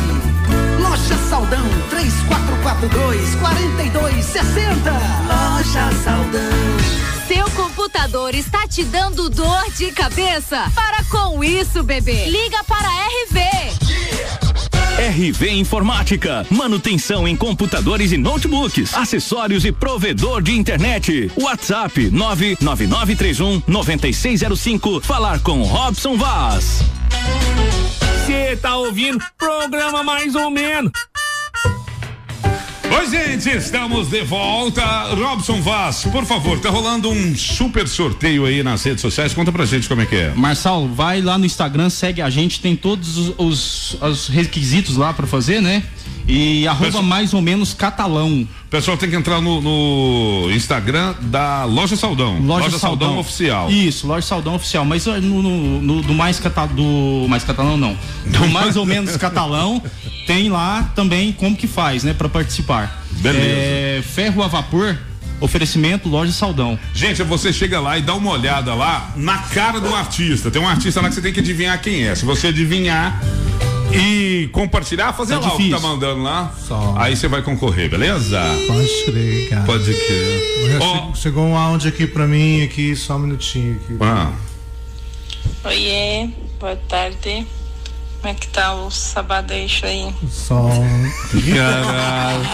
[0.80, 4.92] Loja Saldão 3442 4260.
[5.28, 7.04] Loja Saldão.
[7.28, 7.46] Seu
[7.84, 10.72] computador está te dando dor de cabeça?
[10.74, 12.28] Para com isso, bebê.
[12.28, 13.40] Liga para a RV.
[15.10, 21.30] RV Informática, manutenção em computadores e notebooks, acessórios e provedor de internet.
[21.36, 25.02] WhatsApp 99931 9605.
[25.02, 26.80] Falar com Robson Vaz.
[28.26, 29.22] Você tá ouvindo?
[29.38, 30.90] Programa mais ou menos.
[32.98, 34.82] Oi, gente, estamos de volta.
[35.16, 39.34] Robson Vaz, por favor, tá rolando um super sorteio aí nas redes sociais.
[39.34, 40.34] Conta pra gente como é que é.
[40.36, 45.14] Marçal, vai lá no Instagram, segue a gente, tem todos os, os- os requisitos lá
[45.14, 45.84] pra fazer, né?
[46.28, 48.48] E arroba mais ou menos catalão.
[48.70, 52.40] Pessoal tem que entrar no, no Instagram da Loja Saldão.
[52.40, 53.18] Loja, Saldão.
[53.20, 53.70] Oficial.
[53.70, 54.86] Isso, Loja Saldão Oficial.
[54.86, 57.98] Mas ó, no, no- no- do mais cata, do mais catalão não.
[58.26, 59.82] Do mais ou menos catalão
[60.26, 63.04] tem lá também como que faz, né, Pra participar.
[63.12, 63.46] Beleza.
[63.46, 64.98] É, ferro a vapor,
[65.42, 66.80] oferecimento Loja Saldão.
[66.94, 70.50] Gente, você chega lá e dá uma olhada lá na cara do artista.
[70.50, 72.16] Tem um artista lá que você tem que adivinhar quem é.
[72.16, 73.22] Se você adivinhar
[73.96, 75.80] e compartilhar, fazer É lá o que difícil.
[75.82, 76.54] tá mandando lá,
[76.98, 78.40] aí você vai concorrer, beleza?
[78.68, 79.64] Pode crer, cara.
[79.64, 80.80] Pode crer.
[81.14, 83.98] Che- Chegou um áudio aqui pra mim, aqui, só um minutinho aqui.
[84.02, 84.32] Ah.
[85.66, 86.30] Oiê,
[86.60, 87.46] boa tarde.
[88.22, 90.14] Como é que tá o sabadeixo aí?
[90.32, 91.12] Só um.
[91.54, 92.46] Caralho.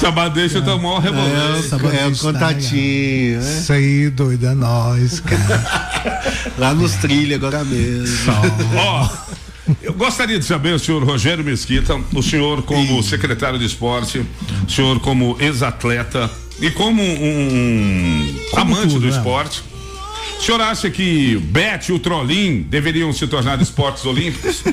[0.00, 1.96] Sabadeixo tomou um rebolando.
[1.96, 3.58] É o contatinho, né?
[3.60, 6.42] Isso aí, doido, é nóis, cara.
[6.58, 8.32] Lá nos trilhos agora mesmo.
[8.76, 9.08] Ó,
[9.82, 14.24] eu gostaria de saber, o senhor Rogério Mesquita, o senhor como secretário de esporte,
[14.66, 19.16] o senhor como ex-atleta e como um amante tudo, do né?
[19.16, 19.62] esporte.
[20.38, 24.62] O senhor acha que Bet e o Trollin deveriam se tornar esportes olímpicos?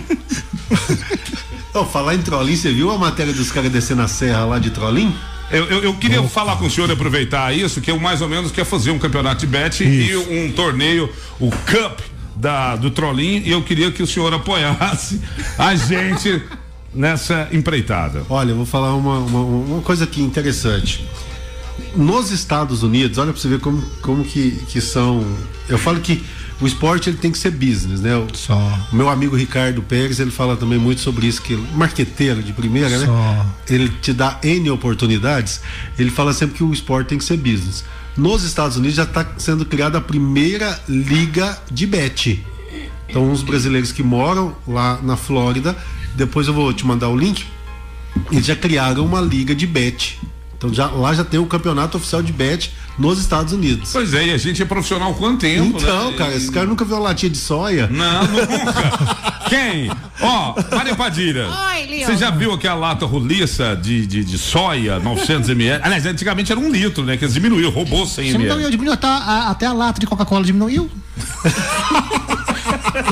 [1.92, 5.14] Falar em trollim, você viu a matéria dos caras descendo a serra lá de trollim?
[5.52, 8.28] Eu, eu, eu queria falar com o senhor e aproveitar isso, que eu mais ou
[8.28, 11.08] menos quer fazer um campeonato de bet e um torneio,
[11.40, 12.00] o Cup
[12.40, 15.20] da, do Trollin, e eu queria que o senhor apoiasse
[15.58, 16.42] a gente
[16.94, 18.24] nessa empreitada.
[18.30, 21.06] Olha, eu vou falar uma, uma, uma coisa aqui interessante.
[21.96, 25.26] Nos Estados Unidos, olha pra você ver como, como que, que são.
[25.68, 26.24] Eu falo que
[26.60, 28.16] o esporte ele tem que ser business, né?
[28.16, 28.58] O, Só.
[28.92, 32.98] o meu amigo Ricardo Pérez, ele fala também muito sobre isso, que marqueteiro de primeira,
[32.98, 33.06] né?
[33.06, 33.46] Só.
[33.70, 35.62] Ele te dá N oportunidades,
[36.00, 37.84] ele fala sempre que o esporte tem que ser business.
[38.18, 42.44] Nos Estados Unidos já está sendo criada a primeira liga de bet.
[43.08, 45.78] Então, uns brasileiros que moram lá na Flórida,
[46.16, 47.46] depois eu vou te mandar o link,
[48.32, 50.20] eles já criaram uma liga de bet
[50.58, 53.92] Então já, lá já tem o campeonato oficial de bet nos Estados Unidos.
[53.94, 56.18] Pois é, e a gente é profissional há quanto tempo, Então, né?
[56.18, 57.88] cara, esse cara nunca viu uma latinha de soia?
[57.92, 59.38] Não, nunca.
[59.50, 59.90] Quem?
[60.20, 61.48] Ó, Maria Padilha.
[61.48, 62.08] Oi, Leandro.
[62.08, 65.80] Você já viu aquela lata roliça de, de, de soia, 900 ml?
[65.84, 67.16] Aliás, antigamente era um litro, né?
[67.18, 68.50] Que eles diminuíram, roubou 100 Você não ml.
[68.50, 70.90] diminuiu, diminuiu até a, até a lata de Coca-Cola diminuiu.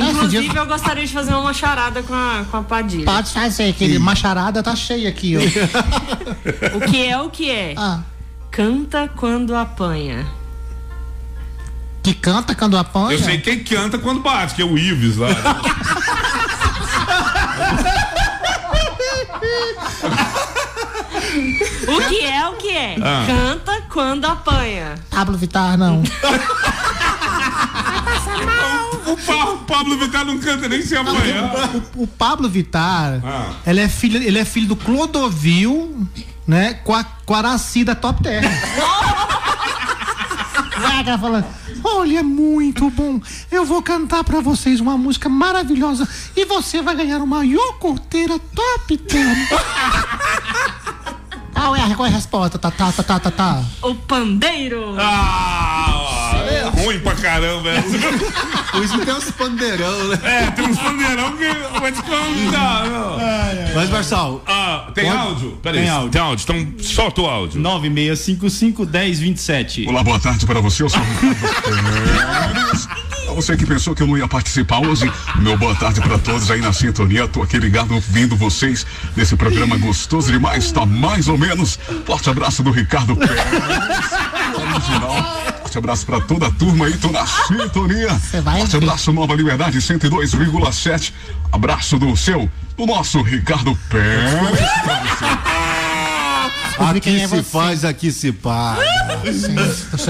[0.09, 3.05] Inclusive, eu gostaria de fazer uma charada com a, com a Padilha.
[3.05, 5.41] Pode fazer, aquele macharada tá cheio aqui, ó.
[6.77, 7.73] O que é o que é?
[7.77, 8.01] Ah.
[8.51, 10.25] Canta quando apanha.
[12.01, 13.17] Que canta quando apanha?
[13.17, 15.29] Eu sei quem canta quando bate, que é o Ives lá.
[21.87, 22.95] O que é o que é?
[23.01, 23.25] Ah.
[23.27, 24.95] Canta quando apanha.
[25.09, 26.03] Pablo Vittar, não.
[29.07, 31.51] O Pa- Pablo Vittar não canta nem se amanhã.
[31.95, 33.51] O, o Pablo Vittar, Ah.
[33.67, 36.07] ele, é filho, ele é filho do Clodovil,
[36.47, 36.73] né?
[36.83, 38.49] Com a, com a Aracida Top Terra.
[40.79, 41.45] Vai, cara falando,
[41.83, 43.19] olha, é muito bom.
[43.49, 48.97] Eu vou cantar pra vocês uma música maravilhosa e você vai ganhar uma iogurteira Top
[48.97, 49.35] Terra.
[51.55, 52.59] Qual é a, qual é a resposta?
[52.59, 53.63] Tá, tá, tá, tá, tá, tá.
[53.81, 54.93] O pandeiro.
[54.99, 56.04] Ah,
[56.85, 57.71] ruim pra caramba.
[58.71, 60.19] Por isso tem uns pandeirão, né?
[60.23, 61.45] É, tem uns pandeirão que
[61.79, 62.85] vai te contar.
[62.85, 63.17] não.
[63.75, 64.41] Mas, Marçal.
[64.47, 65.17] Ah, tem Pode?
[65.17, 65.57] áudio?
[65.61, 66.09] Peraí, Tem áudio.
[66.11, 67.59] Tem áudio, então solta o áudio.
[67.61, 69.87] 96551027.
[69.87, 72.87] Olá, boa tarde para você, eu sou o Ricardo Pérez.
[73.27, 76.49] A você que pensou que eu não ia participar hoje, meu boa tarde para todos
[76.51, 77.27] aí na sintonia.
[77.27, 81.79] Tô aqui ligado ouvindo vocês nesse programa gostoso demais, tá mais ou menos.
[82.05, 83.41] Forte abraço do Ricardo Pérez.
[84.55, 85.54] Original.
[85.75, 88.09] Forte abraço para toda a turma aí, tô na sintonia.
[88.09, 91.11] Forte abraço Nova Liberdade 102,7.
[91.51, 94.33] Abraço do seu, do nosso Ricardo Pérez.
[96.79, 97.43] Aqui quem é se você.
[97.43, 98.81] faz, aqui se paga.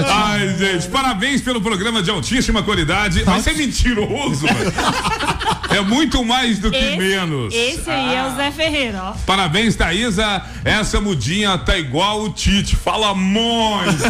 [0.08, 3.24] Ai, gente, parabéns pelo programa de altíssima qualidade.
[3.24, 4.72] Vai ser mentiroso, mano.
[5.76, 7.54] É muito mais do que Esse, menos.
[7.54, 9.12] esse aí é o Zé Ferreira, ó.
[9.26, 10.42] Parabéns, Thaísa.
[10.64, 12.74] Essa mudinha tá igual o Tite.
[12.74, 14.02] Fala muito.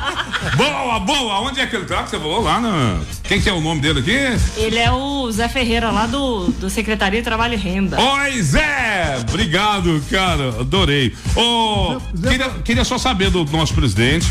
[0.56, 1.40] boa, boa.
[1.40, 2.02] Onde é que ele tá?
[2.02, 3.04] Que você falou lá no...
[3.24, 4.60] Quem que é o nome dele aqui?
[4.60, 8.00] Ele é o Zé Ferreira lá do, do Secretaria de Trabalho e Renda.
[8.00, 9.18] Oi, Zé!
[9.28, 10.48] Obrigado, cara.
[10.60, 11.14] Adorei.
[11.36, 14.26] Ô, queria, queria só saber do nosso presidente.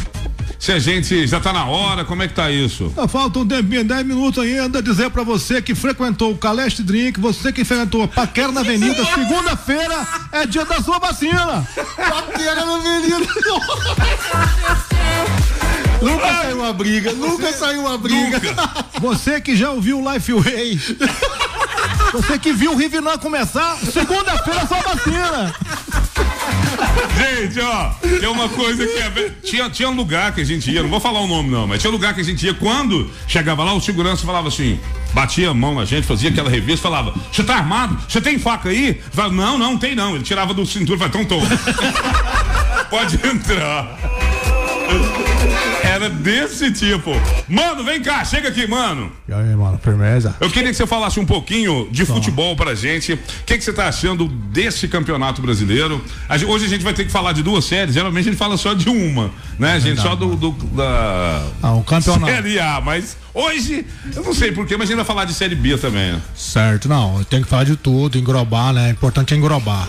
[0.60, 2.92] Se a gente já tá na hora, como é que tá isso?
[3.10, 7.52] Falta um tempinho, 10 minutos ainda, dizer pra você que frequentou o Caleste Drink, você
[7.52, 11.68] que frequentou a Paquera na Avenida, segunda-feira é dia da sua vacina.
[11.96, 13.22] Paquera na Avenida.
[16.02, 18.42] Nunca saiu uma briga, nunca saiu uma briga.
[19.00, 20.80] Você que já ouviu o Lifeway,
[22.14, 25.56] você que viu o Rivinan começar, segunda-feira é sua vacina.
[27.18, 27.90] Gente, ó,
[28.20, 29.32] tem uma coisa que é.
[29.44, 31.82] Tinha, tinha um lugar que a gente ia, não vou falar o nome não, mas
[31.82, 32.54] tinha um lugar que a gente ia.
[32.54, 34.80] Quando chegava lá, o segurança falava assim,
[35.14, 37.98] batia a mão na gente, fazia aquela revista, falava: Você tá armado?
[38.08, 39.02] Você tem faca aí?
[39.12, 40.16] Falava, não, não, tem não.
[40.16, 41.48] Ele tirava do cinturão e falava: Então toma.
[42.90, 43.98] Pode entrar.
[45.84, 47.12] Era desse tipo.
[47.50, 49.12] Mano, vem cá, chega aqui, mano.
[49.28, 50.36] E aí, mano, firmeza?
[50.40, 53.14] Eu queria que você falasse um pouquinho de futebol pra gente.
[53.14, 56.02] O que, que você tá achando desse campeonato brasileiro?
[56.48, 57.94] Hoje a gente vai ter que falar de duas séries.
[57.94, 60.02] Geralmente a gente fala só de uma, né, gente?
[60.02, 62.26] Só do, do- da Ah, o campeonato.
[62.32, 63.86] série A, mas hoje
[64.16, 66.14] eu não sei porquê, mas a gente vai falar de série B também.
[66.14, 66.22] né?
[66.36, 68.88] Certo, não, tem que falar de tudo, engrobar, né?
[68.88, 69.88] O importante é engrobar.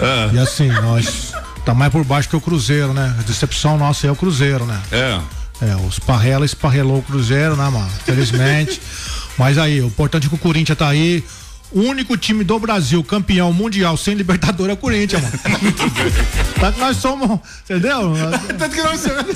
[0.00, 0.34] É.
[0.34, 1.32] E assim, nós
[1.68, 3.14] tá mais por baixo que o Cruzeiro, né?
[3.18, 4.80] A decepção nossa é o Cruzeiro, né?
[4.90, 5.20] É.
[5.60, 7.90] É, os Parrela esparrelou o Cruzeiro, né, mano?
[8.06, 8.80] Felizmente.
[9.36, 11.22] Mas aí, o importante é que o Corinthians tá aí.
[11.70, 15.38] O único time do Brasil campeão mundial sem Libertadores é o Corinthians, mano.
[16.58, 18.14] Tanto que nós somos, entendeu?
[18.58, 19.26] Tanto que nós somos.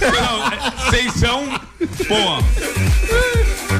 [0.00, 1.60] Não, é, Vocês são.
[2.08, 2.42] Pô.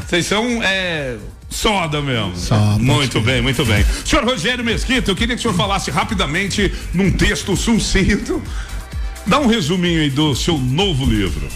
[0.07, 0.63] Vocês são.
[0.63, 1.17] É.
[1.53, 2.33] Soda mesmo.
[2.79, 3.85] muito bem, muito bem.
[4.03, 8.41] Senhor Rogério Mesquita, eu queria que o senhor falasse rapidamente num texto sucinto.
[9.25, 11.47] Dá um resuminho aí do seu novo livro.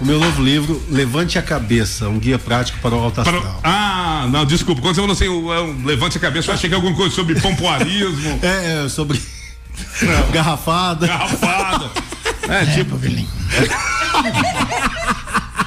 [0.00, 3.60] O meu novo livro, Levante a Cabeça, um guia prático para o alto Para- astral.
[3.62, 4.82] Ah, não, desculpa.
[4.82, 6.94] Quando você falou assim, o- é um levante a cabeça, eu achei que é alguma
[6.96, 8.38] coisa sobre pompoarismo.
[8.42, 9.20] É, é, sobre
[10.32, 11.06] garrafada.
[11.06, 11.90] Garrafada.
[12.46, 12.98] É, tipo.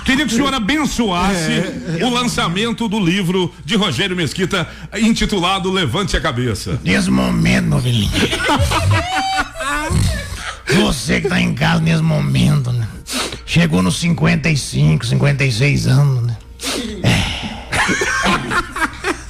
[0.07, 1.51] Queria que o senhor abençoasse
[1.99, 2.05] É.
[2.05, 4.65] o lançamento do livro de Rogério Mesquita,
[4.97, 6.79] intitulado Levante a Cabeça.
[6.81, 8.09] Nesse momento, meu filhinho.
[10.85, 12.87] Você que tá em casa nesse momento, né?
[13.45, 16.37] Chegou nos 55, 56 anos, né?
[17.03, 17.27] É.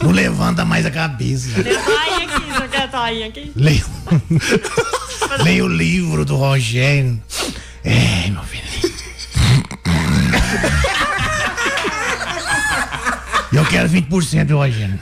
[0.03, 1.49] Não levanta mais a cabeça.
[1.57, 3.51] Aí aqui, você quer tá aí aqui?
[3.55, 3.83] Le...
[5.43, 7.19] Leia o livro do Rogério.
[7.83, 8.93] É, meu filho.
[13.51, 14.99] Eu quero 20%, viu, Rogério.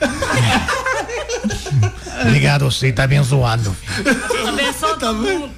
[2.22, 4.48] Obrigado, você tá abençoado, meu filho.
[4.48, 5.50] Abençoa todo mundo.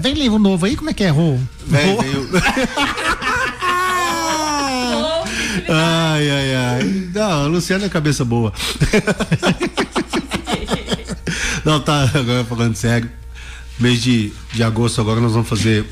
[0.00, 1.38] Vem livro novo aí, como é que é, Rô?
[1.66, 2.02] Vem, Rô?
[2.02, 2.28] veio.
[5.68, 7.10] ai, ai, ai.
[7.14, 8.52] Não, Luciano é cabeça boa.
[11.64, 13.10] Não, tá, agora falando sério.
[13.78, 15.86] Mês de, de agosto, agora nós vamos fazer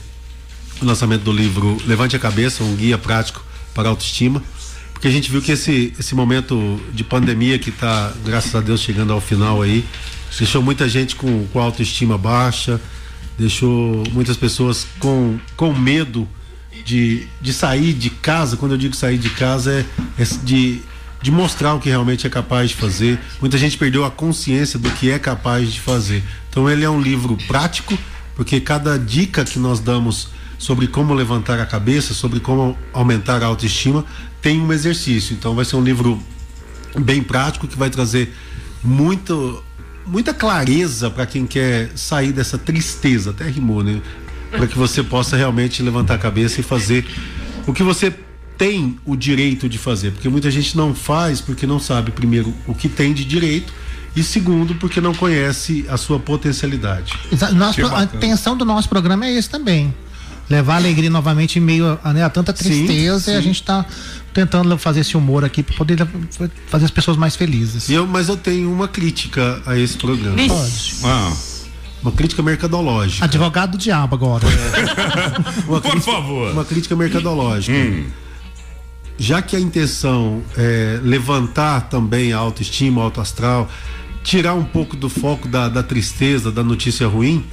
[0.80, 3.42] o lançamento do livro Levante a Cabeça, um guia prático
[3.74, 4.42] para a autoestima.
[4.92, 8.82] Porque a gente viu que esse, esse momento de pandemia que está, graças a Deus,
[8.82, 9.82] chegando ao final aí,
[10.38, 12.78] deixou muita gente com, com autoestima baixa,
[13.38, 16.28] deixou muitas pessoas com, com medo
[16.84, 18.56] de, de sair de casa.
[18.58, 19.72] Quando eu digo sair de casa,
[20.18, 20.82] é, é de,
[21.22, 23.18] de mostrar o que realmente é capaz de fazer.
[23.40, 26.22] Muita gente perdeu a consciência do que é capaz de fazer.
[26.50, 27.96] Então, ele é um livro prático,
[28.36, 30.28] porque cada dica que nós damos
[30.60, 34.04] sobre como levantar a cabeça, sobre como aumentar a autoestima,
[34.42, 35.32] tem um exercício.
[35.32, 36.22] Então, vai ser um livro
[36.98, 38.36] bem prático que vai trazer
[38.84, 39.64] muito
[40.06, 44.02] muita clareza para quem quer sair dessa tristeza, até rimou, né?
[44.50, 47.06] Para que você possa realmente levantar a cabeça e fazer
[47.66, 48.12] o que você
[48.58, 52.74] tem o direito de fazer, porque muita gente não faz porque não sabe primeiro o
[52.74, 53.72] que tem de direito
[54.14, 57.14] e segundo porque não conhece a sua potencialidade.
[57.54, 59.94] Nosso a intenção do nosso programa é esse também.
[60.50, 63.44] Levar alegria novamente em meio a, né, a tanta tristeza e a sim.
[63.44, 63.86] gente está
[64.34, 66.06] tentando fazer esse humor aqui para poder
[66.66, 67.88] fazer as pessoas mais felizes.
[67.88, 70.36] Eu, mas eu tenho uma crítica a esse programa.
[70.36, 70.96] Pode.
[71.04, 71.32] Ah.
[72.02, 73.24] Uma crítica mercadológica.
[73.24, 74.46] Advogado do diabo agora.
[75.68, 76.50] Uma Por favor.
[76.52, 77.76] Uma crítica mercadológica.
[79.18, 83.68] Já que a intenção é levantar também a autoestima, o alto astral,
[84.24, 87.44] tirar um pouco do foco da, da tristeza, da notícia ruim,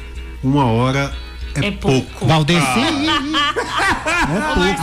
[0.42, 1.14] uma hora
[1.62, 2.02] é, É pouco.
[2.08, 2.26] pouco.
[2.28, 2.66] Valdeci.
[2.66, 2.84] pouco.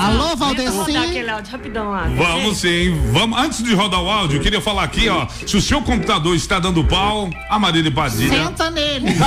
[0.01, 0.77] Alô, Vamos Valdeci.
[0.77, 2.09] rodar aquele áudio rapidão lá.
[2.17, 3.39] Vamos sim, vamos.
[3.39, 5.27] Antes de rodar o áudio, eu queria falar aqui, ó.
[5.47, 8.45] Se o seu computador está dando pau, a Marília Padilha.
[8.45, 9.07] Senta nele.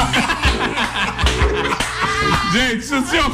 [2.52, 3.24] Gente, se o seu.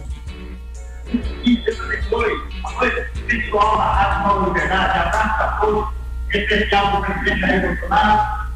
[3.27, 5.96] Pessoal da Rádio Nova Liberdade, a todos,
[6.33, 8.47] especial do presidente Jair Bolsonaro,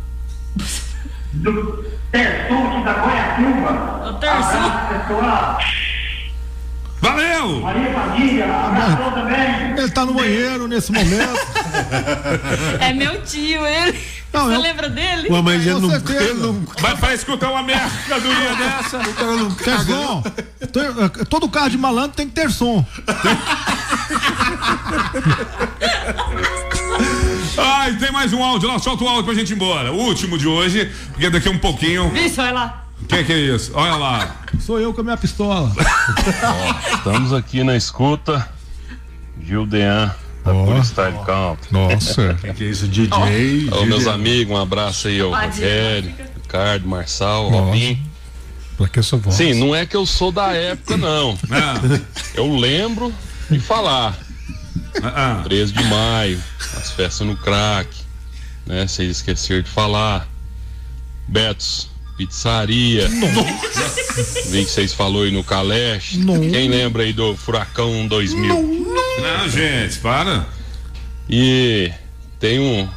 [1.34, 4.10] do Terçum da Goiatuba.
[4.10, 5.60] Abraço, pessoal.
[7.02, 7.62] Valeu!
[7.62, 9.72] Maria Família, abraço também.
[9.78, 11.40] Ele tá no banheiro nesse momento.
[12.80, 13.98] É meu tio, ele.
[14.34, 15.30] Não, Você eu- lembra dele?
[15.30, 18.98] Ué, mas ele não, ele não Vai para escutar uma mercadoria dessa.
[19.00, 20.24] O cara não caga, Terção.
[20.72, 22.86] Tem- Todo carro de malandro tem que ter som.
[27.64, 29.92] Ai, tem mais um áudio lá, solta o áudio pra gente ir embora.
[29.92, 32.10] O último de hoje, porque daqui a um pouquinho.
[32.10, 32.86] Vixe, olha lá.
[33.02, 33.72] O que, que é isso?
[33.74, 34.36] Olha lá.
[34.60, 35.72] Sou eu com a minha pistola.
[36.94, 38.48] Estamos aqui na escuta.
[39.44, 40.14] Gildean,
[40.46, 41.68] da Polystyle Country.
[41.72, 42.34] Nossa.
[42.42, 43.70] Que que é isso, DJ?
[43.72, 44.14] Ô, meus DJ.
[44.14, 45.32] amigos, um abraço aí ao.
[45.32, 47.64] Rogério, Ricardo, Marçal, Nossa.
[47.66, 48.00] Robin.
[48.78, 49.36] Pra que essa voz?
[49.36, 51.38] Sim, não é que eu sou da época, não.
[51.52, 51.76] Ah,
[52.36, 53.14] Eu lembro
[53.50, 54.16] de falar.
[55.04, 55.44] Ah, ah.
[55.44, 56.42] 13 de maio,
[56.78, 57.90] as festas no crack,
[58.66, 58.88] né?
[58.88, 60.28] Vocês esqueceram de falar.
[61.28, 63.08] Betos, pizzaria.
[64.50, 66.20] Vi que vocês falou aí no Caleste.
[66.52, 68.96] Quem lembra aí do Furacão 2000?
[69.22, 70.46] Não, gente, para.
[71.30, 71.92] E
[72.40, 72.88] tem um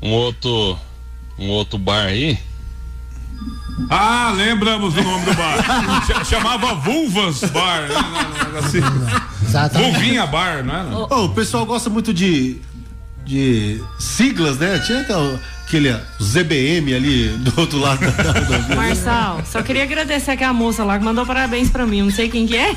[0.00, 0.78] um outro
[1.38, 2.38] um outro bar aí.
[3.90, 6.04] Ah, lembramos do nome do bar.
[6.24, 7.82] Ch- Chamava Vulvas Bar.
[7.88, 8.58] né?
[8.58, 8.78] Assim.
[9.46, 9.92] Exatamente.
[9.92, 10.96] Vulvinha Bar, não era?
[11.14, 12.60] Ô, o pessoal gosta muito de,
[13.24, 14.78] de siglas, né?
[14.80, 20.42] Tinha aquela- aquele ZBM ali do outro lado da, da, Marçal, só queria agradecer aqui
[20.44, 22.02] a moça lá que mandou parabéns pra mim.
[22.02, 22.74] Não sei quem que é.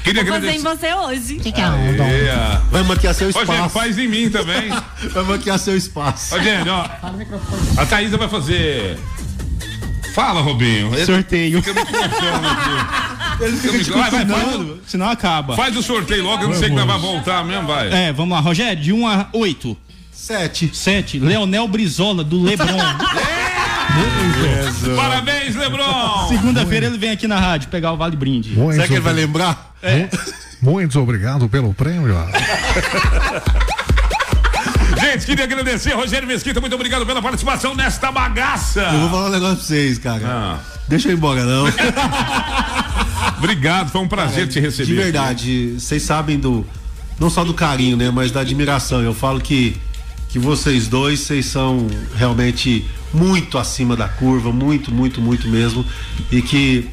[0.03, 0.57] Queria Vou fazer agradecer.
[0.57, 1.35] em você hoje.
[1.39, 2.03] Que que é onda?
[2.03, 3.69] Aê, Vai maquiar seu Ô, gente, espaço.
[3.69, 4.69] faz em mim também.
[5.13, 6.35] Vai maquiar seu espaço.
[6.35, 6.85] Ô, gente, ó.
[7.77, 8.97] A Thaísa vai fazer.
[10.13, 10.91] Fala, Robinho.
[11.05, 11.61] Sorteio.
[11.61, 13.04] Fica me colocando aqui.
[13.39, 15.55] Ele fica vai, vai, faz, Senão, acaba.
[15.55, 17.91] faz o sorteio logo, eu não sei que nós vai voltar mesmo, vai.
[17.91, 19.77] É, vamos lá, Rogério, de 1 a 8.
[20.11, 20.71] Sete.
[20.73, 21.19] Sete.
[21.19, 22.65] Leonel Brizola, do Lebron.
[24.95, 26.27] Parabéns, Lebron!
[26.27, 28.55] Segunda-feira ele vem aqui na rádio pegar o Vale Brinde.
[28.55, 29.73] Será que ele vai lembrar?
[29.83, 30.07] É.
[30.61, 32.15] Muito obrigado pelo prêmio.
[34.99, 38.81] Gente, queria agradecer, Rogério Mesquita, muito obrigado pela participação nesta bagaça.
[38.81, 40.59] Eu vou falar um negócio pra vocês, cara.
[40.87, 41.65] Deixa eu ir embora, não.
[43.37, 44.85] Obrigado, foi um prazer te receber.
[44.85, 46.65] De verdade, vocês sabem do.
[47.19, 48.11] Não só do carinho, né?
[48.11, 49.01] Mas da admiração.
[49.01, 49.75] Eu falo que,
[50.29, 55.85] que vocês dois, vocês são realmente muito acima da curva, muito, muito, muito mesmo.
[56.31, 56.89] E que,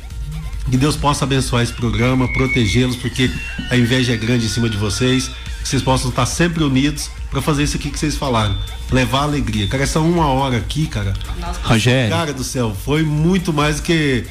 [0.71, 3.31] que Deus possa abençoar esse programa, protegê-los, porque
[3.71, 5.31] a inveja é grande em cima de vocês.
[5.63, 8.57] Que vocês possam estar sempre unidos para fazer isso aqui que vocês falaram.
[8.91, 9.67] Levar alegria.
[9.69, 11.15] Cara, essa uma hora aqui, cara.
[11.63, 12.11] Rogério.
[12.11, 14.25] Cara do céu, foi muito mais do que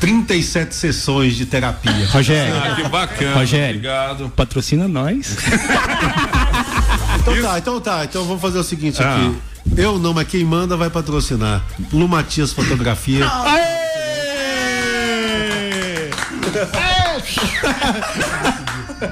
[0.00, 2.06] 37 sessões de terapia.
[2.08, 2.54] Rogério.
[2.56, 3.34] Ah, que bacana.
[3.34, 3.76] Rogério.
[3.76, 4.28] Obrigado.
[4.30, 5.36] Patrocina nós.
[7.26, 8.04] Então tá, então tá.
[8.04, 9.16] Então vamos fazer o seguinte Ah.
[9.16, 9.34] aqui.
[9.80, 11.62] Eu não, mas quem manda vai patrocinar.
[11.90, 13.24] Lu Matias Fotografia.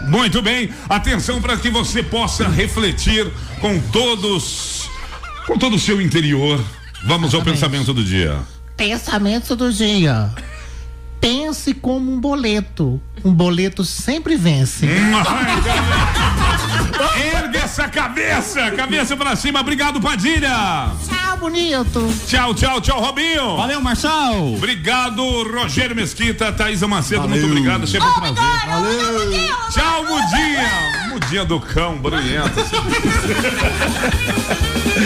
[0.08, 3.30] Muito bem, atenção para que você possa refletir
[3.60, 4.88] com todos,
[5.46, 6.62] com todo o seu interior.
[7.04, 8.36] Vamos ao pensamento do dia.
[8.82, 10.28] Pensamento do dia.
[11.20, 13.00] Pense como um boleto.
[13.24, 14.84] Um boleto sempre vence.
[17.32, 19.60] Ergue essa cabeça, cabeça pra cima.
[19.60, 20.90] Obrigado, Padilha.
[21.08, 22.12] Tchau, bonito.
[22.26, 23.56] Tchau, tchau, tchau, Robinho.
[23.56, 24.54] Valeu, Marçal.
[24.54, 27.38] Obrigado, Rogério Mesquita, Thaisa Macedo, Valeu.
[27.38, 28.66] muito obrigado, sempre um prazer.
[28.66, 29.30] Valeu.
[29.70, 31.08] Tchau, Mudinha.
[31.08, 32.50] Mudinha do cão, brilhante.